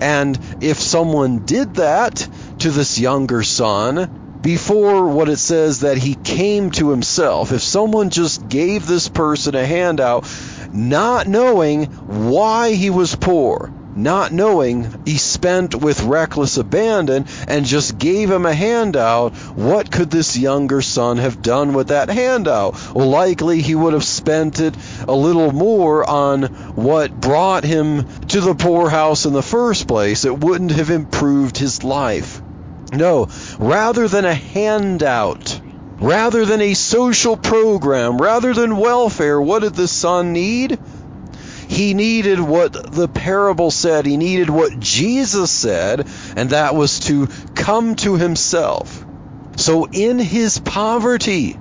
And 0.00 0.38
if 0.60 0.78
someone 0.80 1.44
did 1.44 1.76
that 1.76 2.28
to 2.58 2.70
this 2.70 2.98
younger 2.98 3.42
son, 3.42 4.40
before 4.42 5.06
what 5.06 5.28
it 5.28 5.36
says 5.36 5.80
that 5.80 5.98
he 5.98 6.16
came 6.16 6.72
to 6.72 6.90
himself, 6.90 7.52
if 7.52 7.62
someone 7.62 8.10
just 8.10 8.48
gave 8.48 8.86
this 8.86 9.08
person 9.08 9.54
a 9.54 9.64
handout, 9.64 10.28
not 10.72 11.28
knowing 11.28 11.84
why 11.84 12.72
he 12.72 12.90
was 12.90 13.14
poor, 13.14 13.72
not 13.94 14.32
knowing 14.32 15.02
he 15.04 15.18
spent 15.18 15.74
with 15.74 16.02
reckless 16.02 16.56
abandon 16.56 17.26
and 17.46 17.66
just 17.66 17.98
gave 17.98 18.30
him 18.30 18.46
a 18.46 18.54
handout, 18.54 19.34
what 19.56 19.90
could 19.90 20.10
this 20.10 20.36
younger 20.36 20.82
son 20.82 21.18
have 21.18 21.42
done 21.42 21.74
with 21.74 21.88
that 21.88 22.08
handout? 22.08 22.94
Well, 22.94 23.08
likely 23.08 23.60
he 23.60 23.74
would 23.74 23.92
have 23.92 24.04
spent 24.04 24.60
it 24.60 24.74
a 25.06 25.14
little 25.14 25.52
more 25.52 26.08
on 26.08 26.42
what 26.74 27.20
brought 27.20 27.64
him 27.64 28.06
to 28.28 28.40
the 28.40 28.54
poorhouse 28.54 29.26
in 29.26 29.32
the 29.32 29.42
first 29.42 29.86
place. 29.86 30.24
It 30.24 30.38
wouldn't 30.38 30.72
have 30.72 30.90
improved 30.90 31.58
his 31.58 31.84
life. 31.84 32.40
No, 32.92 33.28
rather 33.58 34.06
than 34.06 34.26
a 34.26 34.34
handout, 34.34 35.60
rather 35.98 36.44
than 36.44 36.60
a 36.60 36.74
social 36.74 37.36
program, 37.36 38.18
rather 38.18 38.52
than 38.52 38.76
welfare, 38.76 39.40
what 39.40 39.62
did 39.62 39.74
the 39.74 39.88
son 39.88 40.32
need? 40.32 40.78
He 41.72 41.94
needed 41.94 42.38
what 42.38 42.74
the 42.92 43.08
parable 43.08 43.70
said. 43.70 44.04
He 44.04 44.18
needed 44.18 44.50
what 44.50 44.78
Jesus 44.78 45.50
said, 45.50 46.06
and 46.36 46.50
that 46.50 46.74
was 46.74 47.00
to 47.00 47.28
come 47.54 47.94
to 47.96 48.16
himself. 48.16 49.02
So, 49.56 49.86
in 49.86 50.18
his 50.18 50.58
poverty, 50.58 51.52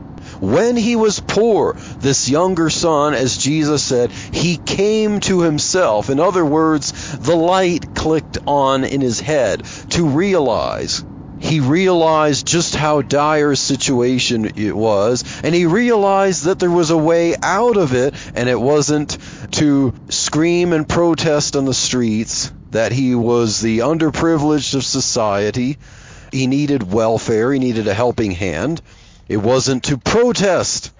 when 0.41 0.75
he 0.75 0.97
was 0.97 1.21
poor, 1.21 1.77
this 1.99 2.27
younger 2.27 2.69
son, 2.69 3.13
as 3.13 3.37
Jesus 3.37 3.83
said, 3.83 4.11
he 4.11 4.57
came 4.57 5.21
to 5.21 5.43
himself. 5.43 6.09
In 6.09 6.19
other 6.19 6.43
words, 6.43 6.91
the 7.17 7.37
light 7.37 7.95
clicked 7.95 8.39
on 8.45 8.83
in 8.83 8.99
his 8.99 9.21
head 9.21 9.63
to 9.91 10.07
realize 10.07 11.05
he 11.41 11.59
realized 11.59 12.45
just 12.45 12.75
how 12.75 13.01
dire 13.01 13.51
a 13.51 13.57
situation 13.57 14.51
it 14.55 14.75
was, 14.75 15.23
and 15.43 15.55
he 15.55 15.65
realized 15.65 16.45
that 16.45 16.59
there 16.59 16.71
was 16.71 16.91
a 16.91 16.97
way 16.97 17.35
out 17.41 17.77
of 17.77 17.93
it, 17.93 18.13
and 18.35 18.47
it 18.47 18.59
wasn't 18.59 19.17
to 19.51 19.93
scream 20.09 20.71
and 20.71 20.87
protest 20.87 21.55
on 21.55 21.65
the 21.65 21.73
streets 21.73 22.53
that 22.69 22.91
he 22.91 23.15
was 23.15 23.59
the 23.59 23.79
underprivileged 23.79 24.75
of 24.75 24.85
society. 24.85 25.77
He 26.31 26.47
needed 26.47 26.93
welfare, 26.93 27.51
he 27.51 27.59
needed 27.59 27.87
a 27.87 27.93
helping 27.93 28.31
hand. 28.31 28.81
It 29.27 29.37
wasn't 29.37 29.85
to 29.85 29.97
protest, 29.97 30.91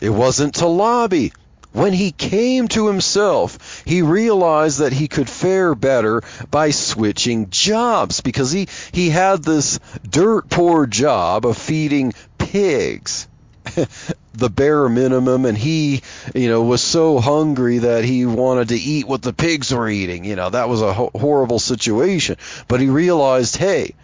it 0.00 0.10
wasn't 0.10 0.56
to 0.56 0.66
lobby. 0.66 1.32
When 1.72 1.92
he 1.92 2.12
came 2.12 2.68
to 2.68 2.86
himself, 2.88 3.82
he 3.84 4.02
realized 4.02 4.78
that 4.78 4.92
he 4.92 5.06
could 5.06 5.28
fare 5.28 5.74
better 5.74 6.22
by 6.50 6.70
switching 6.70 7.50
jobs 7.50 8.20
because 8.20 8.50
he, 8.50 8.68
he 8.92 9.10
had 9.10 9.44
this 9.44 9.78
dirt 10.08 10.48
poor 10.48 10.86
job 10.86 11.44
of 11.44 11.58
feeding 11.58 12.14
pigs. 12.38 13.28
the 14.34 14.48
bare 14.48 14.88
minimum 14.88 15.44
and 15.44 15.58
he 15.58 16.00
you 16.34 16.48
know 16.48 16.62
was 16.62 16.80
so 16.80 17.18
hungry 17.18 17.78
that 17.78 18.04
he 18.04 18.24
wanted 18.24 18.68
to 18.68 18.76
eat 18.76 19.06
what 19.06 19.20
the 19.20 19.32
pigs 19.32 19.74
were 19.74 19.88
eating 19.88 20.24
you 20.24 20.36
know 20.36 20.48
that 20.48 20.68
was 20.68 20.80
a 20.80 20.94
ho- 20.94 21.10
horrible 21.14 21.58
situation 21.58 22.36
but 22.66 22.80
he 22.80 22.86
realized 22.86 23.56
hey 23.56 23.94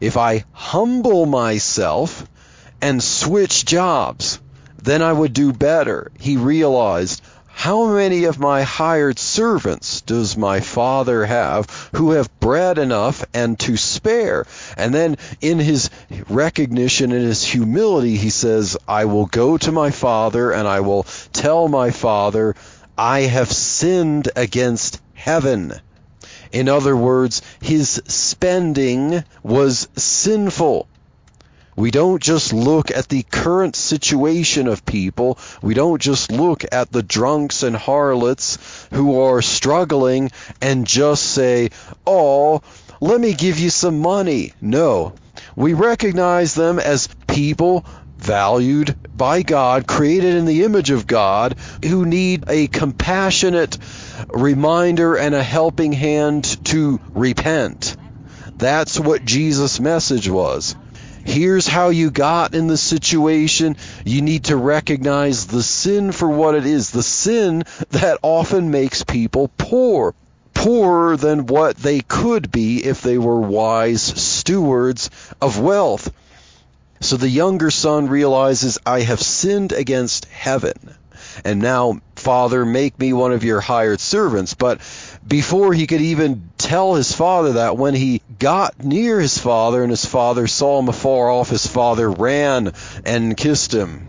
if 0.00 0.16
i 0.16 0.44
humble 0.52 1.26
myself 1.26 2.24
and 2.80 3.02
switch 3.02 3.64
jobs 3.64 4.38
then 4.82 5.02
I 5.02 5.12
would 5.12 5.32
do 5.32 5.52
better. 5.52 6.10
He 6.18 6.36
realized, 6.36 7.22
how 7.52 7.92
many 7.92 8.24
of 8.24 8.38
my 8.38 8.62
hired 8.62 9.18
servants 9.18 10.00
does 10.00 10.36
my 10.36 10.60
father 10.60 11.26
have 11.26 11.90
who 11.94 12.12
have 12.12 12.40
bread 12.40 12.78
enough 12.78 13.22
and 13.34 13.58
to 13.60 13.76
spare? 13.76 14.46
And 14.78 14.94
then 14.94 15.18
in 15.42 15.58
his 15.58 15.90
recognition 16.28 17.12
and 17.12 17.22
his 17.22 17.44
humility, 17.44 18.16
he 18.16 18.30
says, 18.30 18.78
I 18.88 19.04
will 19.04 19.26
go 19.26 19.58
to 19.58 19.72
my 19.72 19.90
father 19.90 20.52
and 20.52 20.66
I 20.66 20.80
will 20.80 21.02
tell 21.34 21.68
my 21.68 21.90
father, 21.90 22.54
I 22.96 23.20
have 23.20 23.52
sinned 23.52 24.30
against 24.36 25.00
heaven. 25.12 25.74
In 26.52 26.68
other 26.68 26.96
words, 26.96 27.42
his 27.60 28.02
spending 28.06 29.22
was 29.42 29.86
sinful. 29.96 30.88
We 31.80 31.90
don't 31.90 32.22
just 32.22 32.52
look 32.52 32.90
at 32.90 33.08
the 33.08 33.22
current 33.22 33.74
situation 33.74 34.68
of 34.68 34.84
people. 34.84 35.38
We 35.62 35.72
don't 35.72 35.98
just 35.98 36.30
look 36.30 36.62
at 36.70 36.92
the 36.92 37.02
drunks 37.02 37.62
and 37.62 37.74
harlots 37.74 38.86
who 38.92 39.18
are 39.22 39.40
struggling 39.40 40.30
and 40.60 40.86
just 40.86 41.22
say, 41.22 41.70
oh, 42.06 42.60
let 43.00 43.18
me 43.18 43.32
give 43.32 43.58
you 43.58 43.70
some 43.70 44.00
money. 44.00 44.52
No. 44.60 45.14
We 45.56 45.72
recognize 45.72 46.54
them 46.54 46.78
as 46.78 47.08
people 47.26 47.86
valued 48.18 48.94
by 49.16 49.40
God, 49.40 49.86
created 49.86 50.34
in 50.34 50.44
the 50.44 50.64
image 50.64 50.90
of 50.90 51.06
God, 51.06 51.56
who 51.82 52.04
need 52.04 52.44
a 52.46 52.66
compassionate 52.66 53.78
reminder 54.28 55.16
and 55.16 55.34
a 55.34 55.42
helping 55.42 55.94
hand 55.94 56.44
to 56.66 57.00
repent. 57.14 57.96
That's 58.58 59.00
what 59.00 59.24
Jesus' 59.24 59.80
message 59.80 60.28
was. 60.28 60.76
Here's 61.24 61.66
how 61.66 61.90
you 61.90 62.10
got 62.10 62.54
in 62.54 62.66
the 62.66 62.76
situation. 62.76 63.76
You 64.04 64.22
need 64.22 64.44
to 64.44 64.56
recognize 64.56 65.46
the 65.46 65.62
sin 65.62 66.12
for 66.12 66.28
what 66.28 66.54
it 66.54 66.66
is 66.66 66.90
the 66.90 67.02
sin 67.02 67.64
that 67.90 68.18
often 68.22 68.70
makes 68.70 69.04
people 69.04 69.50
poor. 69.58 70.14
Poorer 70.54 71.16
than 71.16 71.46
what 71.46 71.76
they 71.76 72.00
could 72.00 72.50
be 72.52 72.84
if 72.84 73.00
they 73.00 73.16
were 73.16 73.40
wise 73.40 74.02
stewards 74.02 75.08
of 75.40 75.58
wealth. 75.58 76.12
So 77.00 77.16
the 77.16 77.30
younger 77.30 77.70
son 77.70 78.08
realizes, 78.08 78.78
I 78.84 79.00
have 79.00 79.22
sinned 79.22 79.72
against 79.72 80.26
heaven. 80.26 80.74
And 81.44 81.60
now, 81.60 82.00
Father, 82.16 82.64
make 82.64 82.98
me 82.98 83.12
one 83.12 83.32
of 83.32 83.44
your 83.44 83.60
hired 83.60 84.00
servants. 84.00 84.54
But 84.54 84.80
before 85.26 85.72
he 85.72 85.86
could 85.86 86.00
even 86.00 86.50
tell 86.58 86.94
his 86.94 87.12
father 87.12 87.54
that, 87.54 87.76
when 87.76 87.94
he 87.94 88.22
got 88.38 88.82
near 88.84 89.20
his 89.20 89.38
father 89.38 89.82
and 89.82 89.90
his 89.90 90.04
father 90.04 90.46
saw 90.46 90.78
him 90.78 90.88
afar 90.88 91.30
off, 91.30 91.50
his 91.50 91.66
father 91.66 92.10
ran 92.10 92.72
and 93.04 93.36
kissed 93.36 93.72
him 93.74 94.08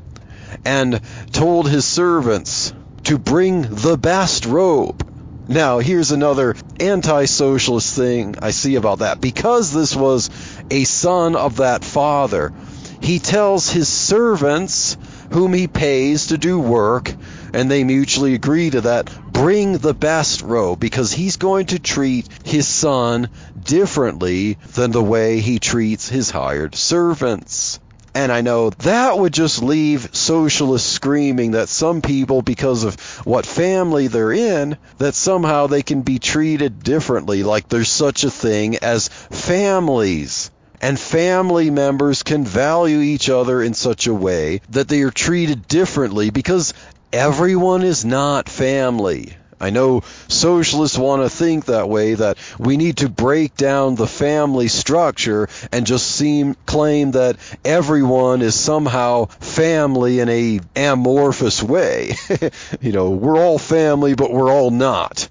and 0.66 1.00
told 1.32 1.70
his 1.70 1.86
servants 1.86 2.74
to 3.06 3.18
bring 3.18 3.62
the 3.62 3.98
best 3.98 4.46
robe. 4.46 5.08
Now, 5.48 5.80
here's 5.80 6.12
another 6.12 6.56
anti 6.80 7.26
socialist 7.26 7.96
thing 7.96 8.36
I 8.42 8.52
see 8.52 8.76
about 8.76 9.00
that. 9.00 9.20
Because 9.20 9.74
this 9.74 9.96
was 9.96 10.30
a 10.70 10.84
son 10.84 11.36
of 11.36 11.58
that 11.58 11.84
father, 11.84 12.54
he 13.02 13.20
tells 13.20 13.70
his 13.70 13.88
servants, 13.88 14.98
whom 15.32 15.54
he 15.54 15.68
pays 15.68 16.28
to 16.28 16.38
do 16.38 16.60
work, 16.60 17.14
and 17.54 17.70
they 17.70 17.84
mutually 17.84 18.34
agree 18.34 18.70
to 18.70 18.82
that, 18.82 19.10
bring 19.32 19.78
the 19.78 19.94
best 19.94 20.42
robe 20.42 20.80
because 20.80 21.12
he's 21.12 21.38
going 21.38 21.66
to 21.68 21.80
treat 21.80 22.28
his 22.44 22.68
son 22.68 23.30
differently 23.64 24.58
than 24.74 24.92
the 24.92 25.04
way 25.04 25.40
he 25.40 25.60
treats 25.60 26.08
his 26.10 26.30
hired 26.30 26.76
servants. 26.76 27.80
And 28.14 28.30
I 28.30 28.42
know 28.42 28.72
that 28.72 29.18
would 29.18 29.34
just 29.34 29.64
leave 29.64 30.14
socialists 30.14 30.92
screaming 30.92 31.52
that 31.52 31.70
some 31.70 32.02
people, 32.02 32.42
because 32.42 32.84
of 32.84 33.00
what 33.26 33.46
family 33.46 34.08
they're 34.08 34.34
in, 34.34 34.78
that 34.98 35.16
somehow 35.16 35.68
they 35.68 35.82
can 35.82 36.02
be 36.02 36.20
treated 36.20 36.84
differently, 36.84 37.44
like 37.44 37.70
there's 37.70 37.90
such 37.90 38.26
a 38.26 38.30
thing 38.30 38.76
as 38.78 39.08
families. 39.08 40.52
And 40.82 41.00
family 41.00 41.70
members 41.70 42.24
can 42.24 42.44
value 42.44 43.00
each 43.02 43.30
other 43.30 43.62
in 43.62 43.76
such 43.76 44.08
a 44.08 44.14
way 44.14 44.62
that 44.72 44.88
they 44.88 45.04
are 45.04 45.12
treated 45.12 45.68
differently 45.68 46.32
because 46.32 46.74
everyone 47.14 47.84
is 47.84 48.04
not 48.04 48.50
family. 48.50 49.36
I 49.60 49.70
know 49.70 50.02
socialists 50.28 50.98
want 50.98 51.22
to 51.22 51.30
think 51.30 51.66
that 51.66 51.88
way 51.88 52.16
that 52.16 52.40
we 52.58 52.78
need 52.78 52.98
to 52.98 53.10
break 53.10 53.56
down 53.56 53.94
the 53.94 54.08
family 54.08 54.68
structure 54.70 55.50
and 55.72 55.86
just 55.86 56.08
seem 56.08 56.56
claim 56.66 57.12
that 57.12 57.36
everyone 57.64 58.42
is 58.42 58.60
somehow 58.60 59.26
family 59.26 60.20
in 60.20 60.30
a 60.30 60.62
amorphous 60.76 61.62
way. 61.62 62.16
you 62.82 62.92
know, 62.92 63.12
we're 63.12 63.38
all 63.38 63.60
family 63.60 64.16
but 64.16 64.34
we're 64.34 64.52
all 64.52 64.72
not. 64.72 65.30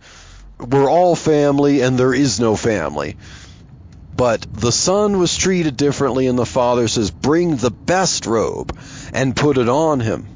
We're 0.60 0.88
all 0.88 1.16
family 1.16 1.80
and 1.80 1.98
there 1.98 2.14
is 2.14 2.38
no 2.38 2.54
family. 2.54 3.16
But 4.20 4.46
the 4.52 4.70
son 4.70 5.18
was 5.18 5.34
treated 5.34 5.78
differently 5.78 6.26
and 6.26 6.38
the 6.38 6.44
father 6.44 6.88
says, 6.88 7.10
"Bring 7.10 7.56
the 7.56 7.70
best 7.70 8.26
robe 8.26 8.76
and 9.14 9.34
put 9.34 9.56
it 9.56 9.66
on 9.66 10.00
him." 10.00 10.26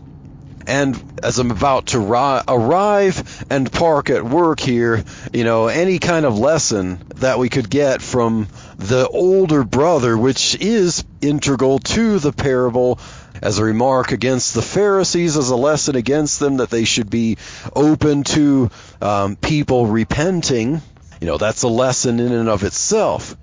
And 0.67 0.99
as 1.23 1.39
I'm 1.39 1.51
about 1.51 1.89
to 1.89 1.99
ri- 1.99 2.41
arrive 2.49 3.45
and 3.51 3.71
park 3.71 4.09
at 4.09 4.25
work 4.25 4.59
here, 4.61 5.05
you 5.35 5.45
know, 5.45 5.67
any 5.67 5.99
kind 5.99 6.25
of 6.25 6.39
lesson 6.39 6.99
that 7.17 7.39
we 7.39 7.51
could 7.51 7.69
get 7.69 8.01
from 8.01 8.49
the 8.79 9.07
older 9.07 9.65
brother, 9.65 10.17
which 10.17 10.57
is 10.59 11.05
integral 11.21 11.79
to 11.81 12.19
the 12.19 12.33
parable, 12.33 12.99
as 13.43 13.59
a 13.59 13.65
remark 13.65 14.13
against 14.13 14.55
the 14.55 14.63
Pharisees, 14.63 15.37
as 15.37 15.51
a 15.51 15.57
lesson 15.57 15.95
against 15.95 16.41
them 16.41 16.57
that 16.57 16.71
they 16.71 16.87
should 16.87 17.11
be 17.11 17.37
open 17.77 18.25
to 18.25 18.71
um, 19.03 19.37
people 19.37 19.89
repenting. 19.89 20.81
You 21.21 21.27
know, 21.27 21.37
that's 21.37 21.65
a 21.65 21.69
lesson 21.69 22.19
in 22.19 22.33
and 22.33 22.49
of 22.49 22.65
itself. 22.65 23.37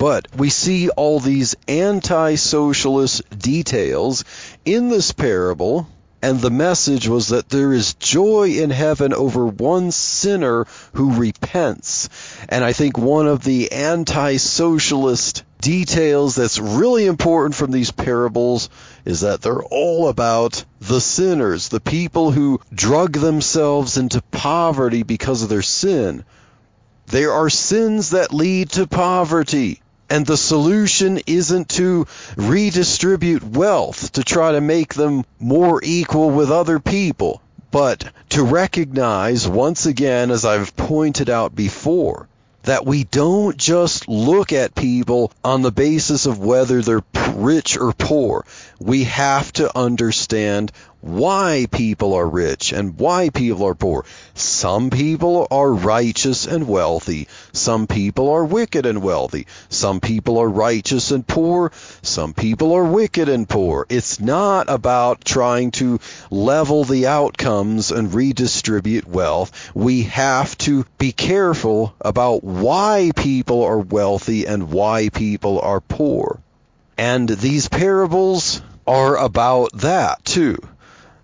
But 0.00 0.28
we 0.34 0.48
see 0.48 0.88
all 0.88 1.20
these 1.20 1.56
anti 1.68 2.36
socialist 2.36 3.20
details 3.38 4.24
in 4.64 4.88
this 4.88 5.12
parable 5.12 5.86
and 6.22 6.40
the 6.40 6.50
message 6.50 7.06
was 7.06 7.28
that 7.28 7.50
there 7.50 7.74
is 7.74 7.92
joy 7.92 8.48
in 8.48 8.70
heaven 8.70 9.12
over 9.12 9.46
one 9.46 9.90
sinner 9.90 10.66
who 10.94 11.12
repents. 11.12 12.08
And 12.48 12.64
I 12.64 12.72
think 12.72 12.96
one 12.96 13.26
of 13.26 13.44
the 13.44 13.72
anti 13.72 14.38
socialist 14.38 15.44
details 15.60 16.34
that's 16.34 16.58
really 16.58 17.04
important 17.04 17.54
from 17.54 17.70
these 17.70 17.90
parables 17.90 18.70
is 19.04 19.20
that 19.20 19.42
they're 19.42 19.62
all 19.62 20.08
about 20.08 20.64
the 20.80 21.02
sinners, 21.02 21.68
the 21.68 21.78
people 21.78 22.30
who 22.30 22.58
drug 22.72 23.12
themselves 23.12 23.98
into 23.98 24.22
poverty 24.30 25.02
because 25.02 25.42
of 25.42 25.50
their 25.50 25.60
sin. 25.60 26.24
There 27.08 27.32
are 27.32 27.50
sins 27.50 28.10
that 28.10 28.32
lead 28.32 28.70
to 28.70 28.86
poverty. 28.86 29.82
And 30.10 30.26
the 30.26 30.36
solution 30.36 31.20
isn't 31.26 31.68
to 31.70 32.08
redistribute 32.36 33.44
wealth 33.44 34.12
to 34.12 34.24
try 34.24 34.52
to 34.52 34.60
make 34.60 34.92
them 34.92 35.24
more 35.38 35.80
equal 35.84 36.30
with 36.30 36.50
other 36.50 36.80
people, 36.80 37.40
but 37.70 38.04
to 38.30 38.42
recognize, 38.42 39.46
once 39.46 39.86
again, 39.86 40.32
as 40.32 40.44
I've 40.44 40.76
pointed 40.76 41.30
out 41.30 41.54
before, 41.54 42.26
that 42.64 42.84
we 42.84 43.04
don't 43.04 43.56
just 43.56 44.08
look 44.08 44.52
at 44.52 44.74
people 44.74 45.32
on 45.44 45.62
the 45.62 45.70
basis 45.70 46.26
of 46.26 46.40
whether 46.40 46.82
they're 46.82 47.04
rich 47.34 47.76
or 47.76 47.92
poor. 47.92 48.44
We 48.80 49.04
have 49.04 49.52
to 49.54 49.78
understand 49.78 50.72
why 51.00 51.66
people 51.70 52.14
are 52.14 52.28
rich 52.28 52.72
and 52.72 52.98
why 52.98 53.30
people 53.30 53.66
are 53.66 53.74
poor. 53.74 54.04
Some 54.34 54.90
people 54.90 55.46
are 55.50 55.72
righteous 55.72 56.46
and 56.46 56.68
wealthy. 56.68 57.28
Some 57.52 57.86
people 57.86 58.30
are 58.30 58.44
wicked 58.44 58.84
and 58.84 59.02
wealthy. 59.02 59.46
Some 59.68 60.00
people 60.00 60.38
are 60.38 60.48
righteous 60.48 61.10
and 61.10 61.26
poor. 61.26 61.72
Some 62.02 62.34
people 62.34 62.74
are 62.74 62.84
wicked 62.84 63.28
and 63.28 63.48
poor. 63.48 63.86
It's 63.88 64.20
not 64.20 64.68
about 64.68 65.24
trying 65.24 65.70
to 65.72 66.00
level 66.30 66.84
the 66.84 67.06
outcomes 67.06 67.90
and 67.90 68.12
redistribute 68.12 69.06
wealth. 69.06 69.70
We 69.74 70.02
have 70.04 70.56
to 70.58 70.84
be 70.98 71.12
careful 71.12 71.94
about 72.00 72.44
why 72.44 73.12
people 73.16 73.64
are 73.64 73.78
wealthy 73.78 74.46
and 74.46 74.70
why 74.70 75.08
people 75.08 75.60
are 75.60 75.80
poor. 75.80 76.40
And 76.98 77.28
these 77.28 77.68
parables 77.68 78.60
are 78.86 79.16
about 79.16 79.72
that 79.78 80.24
too. 80.24 80.58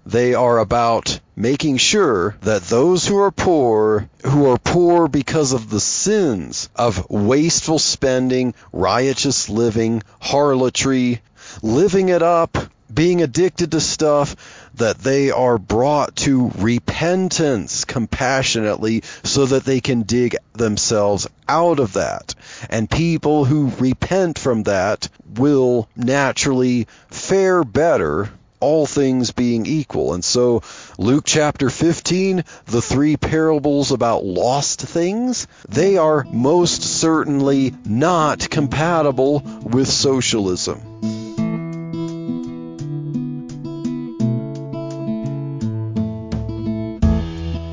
They 0.08 0.34
are 0.34 0.58
about 0.58 1.18
making 1.34 1.78
sure 1.78 2.36
that 2.42 2.62
those 2.62 3.08
who 3.08 3.18
are 3.18 3.32
poor, 3.32 4.08
who 4.24 4.48
are 4.48 4.56
poor 4.56 5.08
because 5.08 5.52
of 5.52 5.68
the 5.68 5.80
sins 5.80 6.68
of 6.76 7.10
wasteful 7.10 7.80
spending, 7.80 8.54
riotous 8.72 9.48
living, 9.48 10.04
harlotry, 10.20 11.22
living 11.60 12.08
it 12.08 12.22
up, 12.22 12.56
being 12.94 13.20
addicted 13.20 13.72
to 13.72 13.80
stuff, 13.80 14.36
that 14.76 14.98
they 14.98 15.32
are 15.32 15.58
brought 15.58 16.14
to 16.14 16.52
repentance 16.56 17.84
compassionately 17.84 19.02
so 19.24 19.46
that 19.46 19.64
they 19.64 19.80
can 19.80 20.02
dig 20.02 20.36
themselves 20.52 21.26
out 21.48 21.80
of 21.80 21.94
that. 21.94 22.36
And 22.70 22.88
people 22.88 23.44
who 23.44 23.72
repent 23.80 24.38
from 24.38 24.62
that 24.62 25.08
will 25.34 25.88
naturally 25.96 26.86
fare 27.10 27.64
better 27.64 28.30
all 28.60 28.86
things 28.86 29.30
being 29.30 29.66
equal. 29.66 30.14
And 30.14 30.24
so, 30.24 30.62
Luke 30.98 31.24
chapter 31.26 31.70
15, 31.70 32.44
the 32.66 32.82
three 32.82 33.16
parables 33.16 33.92
about 33.92 34.24
lost 34.24 34.80
things, 34.80 35.46
they 35.68 35.96
are 35.96 36.24
most 36.30 36.82
certainly 36.82 37.74
not 37.84 38.48
compatible 38.50 39.40
with 39.62 39.88
socialism. 39.88 40.80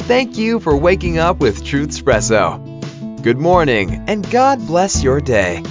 Thank 0.07 0.37
you 0.37 0.59
for 0.59 0.75
waking 0.75 1.17
up 1.17 1.39
with 1.39 1.63
Truthspresso. 1.63 3.23
Good 3.23 3.37
morning, 3.37 4.03
and 4.07 4.29
God 4.29 4.59
bless 4.67 5.01
your 5.01 5.21
day. 5.21 5.63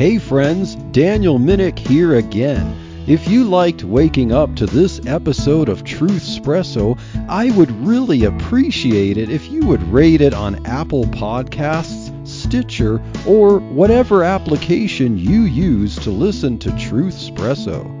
Hey 0.00 0.16
friends, 0.16 0.76
Daniel 0.92 1.38
Minnick 1.38 1.78
here 1.78 2.14
again. 2.14 2.74
If 3.06 3.28
you 3.28 3.44
liked 3.44 3.84
waking 3.84 4.32
up 4.32 4.56
to 4.56 4.64
this 4.64 4.98
episode 5.06 5.68
of 5.68 5.84
Truthspresso, 5.84 6.98
I 7.28 7.50
would 7.50 7.70
really 7.86 8.24
appreciate 8.24 9.18
it 9.18 9.28
if 9.28 9.50
you 9.50 9.60
would 9.66 9.82
rate 9.92 10.22
it 10.22 10.32
on 10.32 10.64
Apple 10.64 11.04
Podcasts, 11.04 12.26
Stitcher, 12.26 13.02
or 13.26 13.58
whatever 13.58 14.24
application 14.24 15.18
you 15.18 15.42
use 15.42 15.96
to 15.96 16.10
listen 16.10 16.58
to 16.60 16.70
Truthspresso. 16.70 17.99